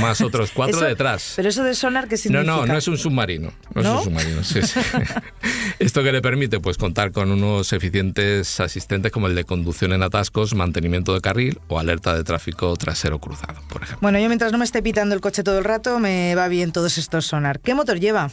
más 0.00 0.20
otros 0.20 0.50
cuatro 0.52 0.76
Eso- 0.78 0.86
detrás. 0.86 1.32
Pero 1.36 1.48
eso 1.48 1.64
de 1.64 1.74
sonar, 1.74 2.04
¿qué 2.08 2.14
No, 2.14 2.18
significa? 2.18 2.52
no, 2.52 2.66
no 2.66 2.76
es 2.76 2.88
un 2.88 2.98
submarino. 2.98 3.52
No, 3.74 3.80
es 3.80 3.86
¿No? 3.86 3.98
un 3.98 4.04
submarino. 4.04 4.44
sí, 4.44 4.62
sí. 4.62 4.80
Esto 5.78 6.02
que 6.02 6.12
le 6.12 6.20
permite 6.22 6.60
pues 6.60 6.76
contar 6.76 7.12
con 7.12 7.30
unos 7.30 7.72
eficientes 7.72 8.60
asistentes 8.60 9.10
como 9.12 9.26
el 9.28 9.34
de 9.34 9.44
conducción 9.44 9.92
en 9.92 10.02
atascos, 10.02 10.54
mantenimiento 10.54 11.14
de 11.14 11.20
carril 11.20 11.58
o 11.68 11.78
alerta 11.78 12.14
de 12.14 12.24
tráfico 12.24 12.76
trasero 12.76 13.18
cruzado, 13.18 13.60
por 13.68 13.82
ejemplo. 13.82 13.98
Bueno, 14.02 14.18
yo 14.18 14.28
mientras 14.28 14.52
no 14.52 14.58
me 14.58 14.64
esté 14.64 14.82
pitando 14.82 15.14
el 15.14 15.20
coche 15.20 15.42
todo 15.42 15.58
el 15.58 15.64
rato, 15.64 15.98
me 15.98 16.34
va 16.34 16.48
bien 16.48 16.72
todos 16.72 16.98
estos 16.98 17.26
sonar. 17.26 17.60
¿Qué 17.60 17.74
motor 17.74 17.98
lleva? 17.98 18.30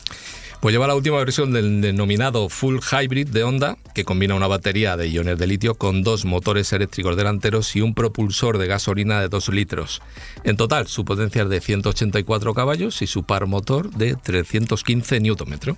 Pues 0.60 0.74
lleva 0.74 0.88
la 0.88 0.96
última 0.96 1.18
versión 1.20 1.54
del 1.54 1.82
denominado 1.82 2.50
Full 2.50 2.80
Hybrid 2.80 3.28
de 3.28 3.44
Honda, 3.44 3.78
que 3.94 4.04
combina 4.06 4.34
una 4.34 4.48
batería 4.48 4.98
de 4.98 5.08
iones 5.08 5.38
de 5.38 5.46
litio 5.46 5.76
con 5.76 6.02
dos 6.02 6.26
motores 6.26 6.74
eléctricos 6.74 7.16
delanteros 7.16 7.76
y 7.76 7.82
un 7.82 7.94
propulsor 7.94 8.58
de 8.58 8.66
gasolina 8.66 9.22
de 9.22 9.30
2 9.30 9.50
litros. 9.50 10.02
En 10.44 10.58
total, 10.58 10.88
su 10.88 11.06
potencia 11.06 11.27
de 11.30 11.62
184 11.62 12.54
caballos 12.54 13.02
y 13.02 13.08
su 13.08 13.24
par 13.24 13.46
motor 13.46 13.92
de 13.92 14.16
315 14.16 15.20
Nm. 15.20 15.78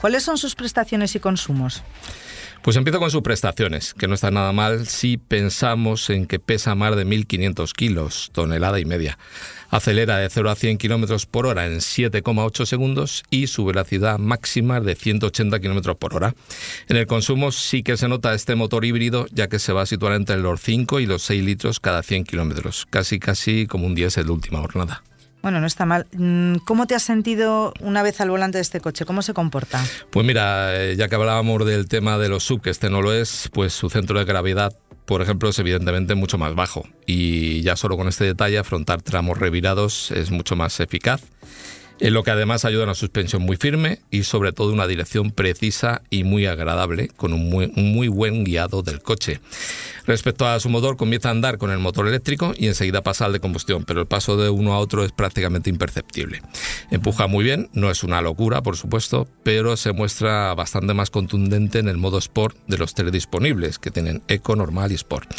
¿Cuáles 0.00 0.22
son 0.22 0.38
sus 0.38 0.54
prestaciones 0.54 1.14
y 1.14 1.20
consumos? 1.20 1.82
Pues 2.66 2.76
empiezo 2.76 2.98
con 2.98 3.12
sus 3.12 3.22
prestaciones, 3.22 3.94
que 3.94 4.08
no 4.08 4.14
está 4.14 4.32
nada 4.32 4.50
mal 4.52 4.88
si 4.88 5.18
pensamos 5.18 6.10
en 6.10 6.26
que 6.26 6.40
pesa 6.40 6.74
más 6.74 6.96
de 6.96 7.06
1.500 7.06 7.72
kilos, 7.72 8.30
tonelada 8.32 8.80
y 8.80 8.84
media. 8.84 9.18
Acelera 9.70 10.16
de 10.16 10.28
0 10.28 10.50
a 10.50 10.56
100 10.56 10.76
kilómetros 10.76 11.26
por 11.26 11.46
hora 11.46 11.66
en 11.66 11.74
7,8 11.76 12.66
segundos 12.66 13.22
y 13.30 13.46
su 13.46 13.64
velocidad 13.64 14.18
máxima 14.18 14.80
de 14.80 14.96
180 14.96 15.60
kilómetros 15.60 15.96
por 15.96 16.16
hora. 16.16 16.34
En 16.88 16.96
el 16.96 17.06
consumo 17.06 17.52
sí 17.52 17.84
que 17.84 17.96
se 17.96 18.08
nota 18.08 18.34
este 18.34 18.56
motor 18.56 18.84
híbrido, 18.84 19.26
ya 19.30 19.46
que 19.46 19.60
se 19.60 19.72
va 19.72 19.82
a 19.82 19.86
situar 19.86 20.14
entre 20.14 20.38
los 20.38 20.60
5 20.60 20.98
y 20.98 21.06
los 21.06 21.22
6 21.22 21.44
litros 21.44 21.78
cada 21.78 22.02
100 22.02 22.24
kilómetros, 22.24 22.84
casi 22.90 23.20
casi 23.20 23.68
como 23.68 23.86
un 23.86 23.94
diésel 23.94 24.26
de 24.26 24.32
última 24.32 24.58
jornada. 24.58 25.04
Bueno, 25.46 25.60
no 25.60 25.68
está 25.68 25.86
mal. 25.86 26.08
Mm, 26.10 26.56
¿Cómo 26.64 26.88
te 26.88 26.96
has 26.96 27.04
sentido 27.04 27.72
una 27.78 28.02
vez 28.02 28.20
al 28.20 28.30
volante 28.30 28.58
de 28.58 28.62
este 28.62 28.80
coche? 28.80 29.04
¿Cómo 29.04 29.22
se 29.22 29.32
comporta? 29.32 29.80
Pues 30.10 30.26
mira, 30.26 30.74
eh, 30.74 30.96
ya 30.96 31.06
que 31.06 31.14
hablábamos 31.14 31.64
del 31.64 31.86
tema 31.86 32.18
de 32.18 32.28
los 32.28 32.42
sub, 32.42 32.60
que 32.60 32.70
este 32.70 32.90
no 32.90 33.00
lo 33.00 33.12
es, 33.12 33.48
pues 33.52 33.72
su 33.72 33.88
centro 33.88 34.18
de 34.18 34.24
gravedad, 34.24 34.76
por 35.04 35.22
ejemplo, 35.22 35.48
es 35.48 35.58
evidentemente 35.60 36.16
mucho 36.16 36.36
más 36.36 36.56
bajo. 36.56 36.82
Y 37.06 37.62
ya 37.62 37.76
solo 37.76 37.96
con 37.96 38.08
este 38.08 38.24
detalle, 38.24 38.58
afrontar 38.58 39.02
tramos 39.02 39.38
revirados 39.38 40.10
es 40.10 40.32
mucho 40.32 40.56
más 40.56 40.80
eficaz. 40.80 41.22
En 41.98 42.12
lo 42.12 42.22
que 42.22 42.30
además 42.30 42.64
ayuda 42.64 42.82
a 42.82 42.84
una 42.84 42.94
suspensión 42.94 43.42
muy 43.42 43.56
firme 43.56 44.00
y 44.10 44.24
sobre 44.24 44.52
todo 44.52 44.72
una 44.72 44.86
dirección 44.86 45.30
precisa 45.30 46.02
y 46.10 46.24
muy 46.24 46.44
agradable, 46.44 47.08
con 47.08 47.32
un 47.32 47.48
muy, 47.48 47.72
un 47.74 47.92
muy 47.94 48.08
buen 48.08 48.44
guiado 48.44 48.82
del 48.82 49.00
coche. 49.00 49.40
Respecto 50.06 50.46
a 50.46 50.60
su 50.60 50.68
motor, 50.68 50.96
comienza 50.96 51.28
a 51.28 51.32
andar 51.32 51.58
con 51.58 51.70
el 51.70 51.78
motor 51.78 52.06
eléctrico 52.06 52.52
y 52.56 52.68
enseguida 52.68 53.02
pasa 53.02 53.24
al 53.24 53.32
de 53.32 53.40
combustión, 53.40 53.84
pero 53.84 54.00
el 54.00 54.06
paso 54.06 54.36
de 54.36 54.50
uno 54.50 54.72
a 54.72 54.78
otro 54.78 55.04
es 55.04 55.10
prácticamente 55.10 55.68
imperceptible. 55.68 56.42
Empuja 56.90 57.26
muy 57.26 57.44
bien, 57.44 57.70
no 57.72 57.90
es 57.90 58.04
una 58.04 58.20
locura, 58.20 58.62
por 58.62 58.76
supuesto, 58.76 59.26
pero 59.42 59.76
se 59.76 59.92
muestra 59.92 60.54
bastante 60.54 60.94
más 60.94 61.10
contundente 61.10 61.80
en 61.80 61.88
el 61.88 61.96
modo 61.96 62.18
Sport 62.18 62.56
de 62.68 62.78
los 62.78 62.94
tres 62.94 63.10
disponibles, 63.10 63.80
que 63.80 63.90
tienen 63.90 64.22
Eco, 64.28 64.54
Normal 64.54 64.92
y 64.92 64.94
Sport. 64.96 65.34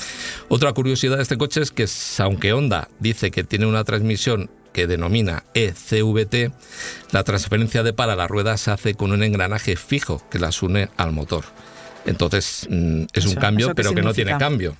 Otra 0.49 0.73
curiosidad 0.73 1.17
de 1.17 1.23
este 1.23 1.37
coche 1.37 1.61
es 1.61 1.71
que, 1.71 1.85
aunque 2.17 2.51
Honda 2.51 2.89
dice 2.99 3.31
que 3.31 3.45
tiene 3.45 3.67
una 3.67 3.85
transmisión 3.85 4.49
que 4.73 4.87
denomina 4.87 5.43
ECVT, 5.53 6.51
la 7.11 7.23
transferencia 7.23 7.83
de 7.83 7.93
par 7.93 8.09
a 8.09 8.15
la 8.15 8.27
rueda 8.27 8.57
se 8.57 8.71
hace 8.71 8.93
con 8.93 9.11
un 9.11 9.23
engranaje 9.23 9.75
fijo 9.75 10.21
que 10.29 10.39
las 10.39 10.61
une 10.63 10.89
al 10.97 11.11
motor. 11.11 11.45
Entonces 12.05 12.67
mm, 12.69 13.03
es 13.13 13.25
un 13.25 13.31
Eso- 13.31 13.39
cambio, 13.41 13.65
¿eso 13.67 13.75
qué 13.75 13.83
pero 13.83 13.93
que 13.93 14.01
no 14.01 14.13
tiene 14.13 14.37
cambio. 14.37 14.75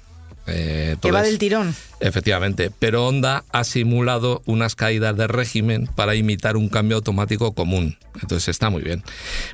Eh, 0.47 0.95
Que 1.01 1.11
va 1.11 1.21
del 1.21 1.37
tirón. 1.37 1.75
Efectivamente, 1.99 2.71
pero 2.77 3.07
Honda 3.07 3.43
ha 3.51 3.63
simulado 3.63 4.41
unas 4.45 4.75
caídas 4.75 5.17
de 5.17 5.27
régimen 5.27 5.87
para 5.95 6.13
imitar 6.15 6.55
un 6.55 6.69
cambio 6.69 6.97
automático 6.97 7.53
común. 7.53 7.97
Entonces 8.21 8.49
está 8.49 8.69
muy 8.69 8.83
bien. 8.83 9.03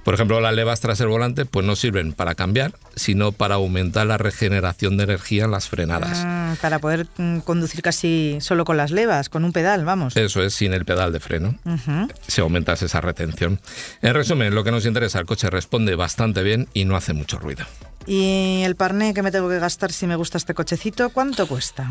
Por 0.03 0.13
ejemplo, 0.13 0.41
las 0.41 0.53
levas 0.53 0.81
tras 0.81 0.99
el 0.99 1.07
volante 1.07 1.45
pues 1.45 1.65
no 1.65 1.75
sirven 1.75 2.11
para 2.11 2.35
cambiar, 2.35 2.73
sino 2.95 3.31
para 3.31 3.55
aumentar 3.55 4.07
la 4.07 4.17
regeneración 4.17 4.97
de 4.97 5.05
energía 5.05 5.45
en 5.45 5.51
las 5.51 5.69
frenadas. 5.69 6.21
Ah, 6.25 6.55
para 6.61 6.79
poder 6.79 7.07
mm, 7.17 7.39
conducir 7.39 7.81
casi 7.81 8.37
solo 8.41 8.65
con 8.65 8.75
las 8.77 8.91
levas, 8.91 9.29
con 9.29 9.45
un 9.45 9.53
pedal, 9.53 9.85
vamos. 9.85 10.17
Eso 10.17 10.43
es 10.43 10.53
sin 10.53 10.73
el 10.73 10.85
pedal 10.85 11.13
de 11.13 11.19
freno. 11.19 11.55
Ujú. 11.65 12.09
Si 12.27 12.41
aumentas 12.41 12.81
esa 12.81 12.99
retención. 12.99 13.59
En 14.01 14.13
resumen, 14.13 14.53
lo 14.53 14.63
que 14.63 14.71
nos 14.71 14.85
interesa, 14.85 15.19
el 15.19 15.25
coche 15.25 15.49
responde 15.49 15.95
bastante 15.95 16.43
bien 16.43 16.67
y 16.73 16.85
no 16.85 16.95
hace 16.97 17.13
mucho 17.13 17.39
ruido. 17.39 17.65
¿Y 18.05 18.61
el 18.63 18.75
parné 18.75 19.13
que 19.13 19.23
me 19.23 19.31
tengo 19.31 19.49
que 19.49 19.59
gastar 19.59 19.91
si 19.91 20.07
me 20.07 20.15
gusta 20.15 20.37
este 20.37 20.53
cochecito, 20.53 21.09
cuánto 21.09 21.47
cuesta? 21.47 21.89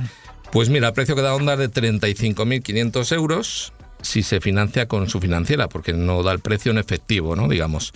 Pues 0.51 0.69
mira, 0.69 0.89
el 0.89 0.95
precio 0.95 1.15
que 1.17 1.23
da 1.23 1.35
Honda 1.35 1.55
es 1.55 1.59
de 1.59 1.71
35.500 1.71 3.13
euros 3.15 3.73
si 4.03 4.23
se 4.23 4.41
financia 4.41 4.87
con 4.87 5.09
su 5.09 5.21
financiera, 5.21 5.69
porque 5.69 5.93
no 5.93 6.23
da 6.23 6.33
el 6.33 6.41
precio 6.41 6.73
en 6.73 6.79
efectivo, 6.79 7.37
¿no? 7.37 7.49
Digamos. 7.49 7.93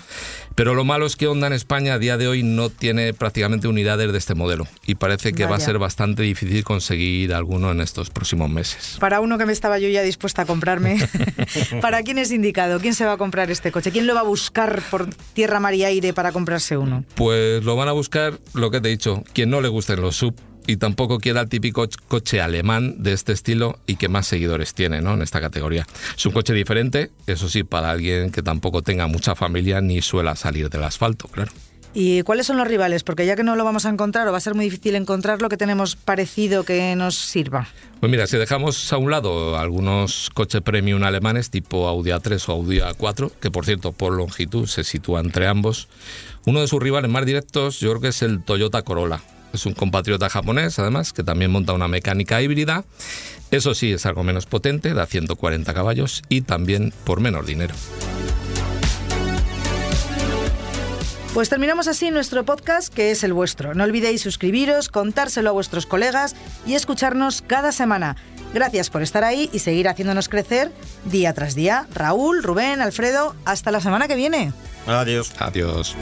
Pero 0.54 0.74
lo 0.74 0.84
malo 0.84 1.06
es 1.06 1.16
que 1.16 1.26
Honda 1.26 1.46
en 1.46 1.52
España 1.52 1.94
a 1.94 1.98
día 1.98 2.16
de 2.16 2.28
hoy 2.28 2.42
no 2.42 2.70
tiene 2.70 3.12
prácticamente 3.12 3.68
unidades 3.68 4.10
de 4.10 4.18
este 4.18 4.34
modelo 4.34 4.66
y 4.86 4.94
parece 4.94 5.32
que 5.32 5.44
va 5.44 5.56
a 5.56 5.60
ser 5.60 5.78
bastante 5.78 6.22
difícil 6.22 6.64
conseguir 6.64 7.34
alguno 7.34 7.70
en 7.70 7.80
estos 7.80 8.10
próximos 8.10 8.48
meses. 8.48 8.96
Para 9.00 9.20
uno 9.20 9.38
que 9.38 9.46
me 9.46 9.52
estaba 9.52 9.78
yo 9.78 9.88
ya 9.88 10.02
dispuesta 10.02 10.42
a 10.42 10.46
comprarme, 10.46 10.96
¿para 11.82 12.02
quién 12.02 12.18
es 12.18 12.30
indicado? 12.30 12.80
¿Quién 12.80 12.94
se 12.94 13.04
va 13.04 13.12
a 13.12 13.16
comprar 13.16 13.50
este 13.50 13.72
coche? 13.72 13.90
¿Quién 13.90 14.06
lo 14.06 14.14
va 14.14 14.20
a 14.20 14.24
buscar 14.24 14.82
por 14.90 15.08
tierra, 15.34 15.60
mar 15.60 15.74
y 15.74 15.84
aire 15.84 16.12
para 16.12 16.32
comprarse 16.32 16.76
uno? 16.76 17.04
Pues 17.14 17.62
lo 17.64 17.76
van 17.76 17.88
a 17.88 17.92
buscar, 17.92 18.38
lo 18.54 18.70
que 18.70 18.80
te 18.80 18.88
he 18.88 18.90
dicho, 18.92 19.22
quien 19.32 19.50
no 19.50 19.60
le 19.60 19.68
gusten 19.68 20.00
los 20.00 20.16
sub 20.16 20.34
y 20.66 20.76
tampoco 20.76 21.18
quiera 21.18 21.40
el 21.42 21.48
típico 21.48 21.84
ch- 21.86 21.96
coche 22.08 22.40
alemán 22.40 22.96
de 23.02 23.12
este 23.12 23.32
estilo 23.32 23.78
y 23.86 23.96
que 23.96 24.08
más 24.08 24.26
seguidores 24.26 24.74
tiene 24.74 25.00
¿no? 25.00 25.14
en 25.14 25.22
esta 25.22 25.40
categoría. 25.40 25.86
Es 26.16 26.26
un 26.26 26.32
coche 26.32 26.52
diferente, 26.54 27.10
eso 27.26 27.48
sí, 27.48 27.62
para 27.64 27.90
alguien 27.90 28.30
que 28.30 28.42
tampoco 28.42 28.82
tenga 28.82 29.06
mucha 29.06 29.34
familia 29.34 29.80
ni 29.80 30.02
suela 30.02 30.36
salir 30.36 30.68
del 30.70 30.84
asfalto, 30.84 31.28
claro. 31.28 31.52
¿Y 31.98 32.20
cuáles 32.24 32.46
son 32.46 32.58
los 32.58 32.68
rivales? 32.68 33.04
Porque 33.04 33.24
ya 33.24 33.36
que 33.36 33.42
no 33.42 33.56
lo 33.56 33.64
vamos 33.64 33.86
a 33.86 33.88
encontrar 33.88 34.28
o 34.28 34.32
va 34.32 34.36
a 34.36 34.40
ser 34.42 34.54
muy 34.54 34.66
difícil 34.66 34.96
encontrar 34.96 35.40
lo 35.40 35.48
que 35.48 35.56
tenemos 35.56 35.96
parecido 35.96 36.62
que 36.62 36.94
nos 36.94 37.14
sirva. 37.14 37.68
Pues 38.00 38.10
mira, 38.12 38.26
si 38.26 38.36
dejamos 38.36 38.92
a 38.92 38.98
un 38.98 39.10
lado 39.10 39.56
algunos 39.58 40.28
coches 40.34 40.60
premium 40.60 41.02
alemanes 41.04 41.48
tipo 41.48 41.88
Audi 41.88 42.10
A3 42.10 42.48
o 42.48 42.52
Audi 42.52 42.80
A4, 42.80 43.30
que 43.40 43.50
por 43.50 43.64
cierto 43.64 43.92
por 43.92 44.12
longitud 44.12 44.66
se 44.66 44.84
sitúa 44.84 45.20
entre 45.20 45.46
ambos, 45.46 45.88
uno 46.44 46.60
de 46.60 46.68
sus 46.68 46.82
rivales 46.82 47.10
más 47.10 47.24
directos 47.24 47.80
yo 47.80 47.88
creo 47.92 48.00
que 48.02 48.08
es 48.08 48.20
el 48.20 48.42
Toyota 48.42 48.82
Corolla. 48.82 49.22
Es 49.56 49.64
un 49.64 49.72
compatriota 49.72 50.28
japonés, 50.28 50.78
además, 50.78 51.14
que 51.14 51.22
también 51.22 51.50
monta 51.50 51.72
una 51.72 51.88
mecánica 51.88 52.42
híbrida. 52.42 52.84
Eso 53.50 53.74
sí, 53.74 53.90
es 53.90 54.04
algo 54.04 54.22
menos 54.22 54.44
potente, 54.44 54.92
da 54.92 55.06
140 55.06 55.72
caballos 55.72 56.22
y 56.28 56.42
también 56.42 56.92
por 57.04 57.20
menos 57.20 57.46
dinero. 57.46 57.74
Pues 61.32 61.48
terminamos 61.48 61.88
así 61.88 62.10
nuestro 62.10 62.44
podcast, 62.44 62.92
que 62.92 63.10
es 63.10 63.24
el 63.24 63.32
vuestro. 63.32 63.74
No 63.74 63.84
olvidéis 63.84 64.20
suscribiros, 64.20 64.90
contárselo 64.90 65.48
a 65.48 65.52
vuestros 65.52 65.86
colegas 65.86 66.36
y 66.66 66.74
escucharnos 66.74 67.40
cada 67.40 67.72
semana. 67.72 68.16
Gracias 68.52 68.90
por 68.90 69.00
estar 69.00 69.24
ahí 69.24 69.48
y 69.54 69.60
seguir 69.60 69.88
haciéndonos 69.88 70.28
crecer 70.28 70.70
día 71.06 71.32
tras 71.32 71.54
día. 71.54 71.86
Raúl, 71.94 72.42
Rubén, 72.42 72.82
Alfredo, 72.82 73.34
hasta 73.46 73.70
la 73.70 73.80
semana 73.80 74.06
que 74.06 74.16
viene. 74.16 74.52
Adiós. 74.86 75.32
Adiós. 75.38 75.96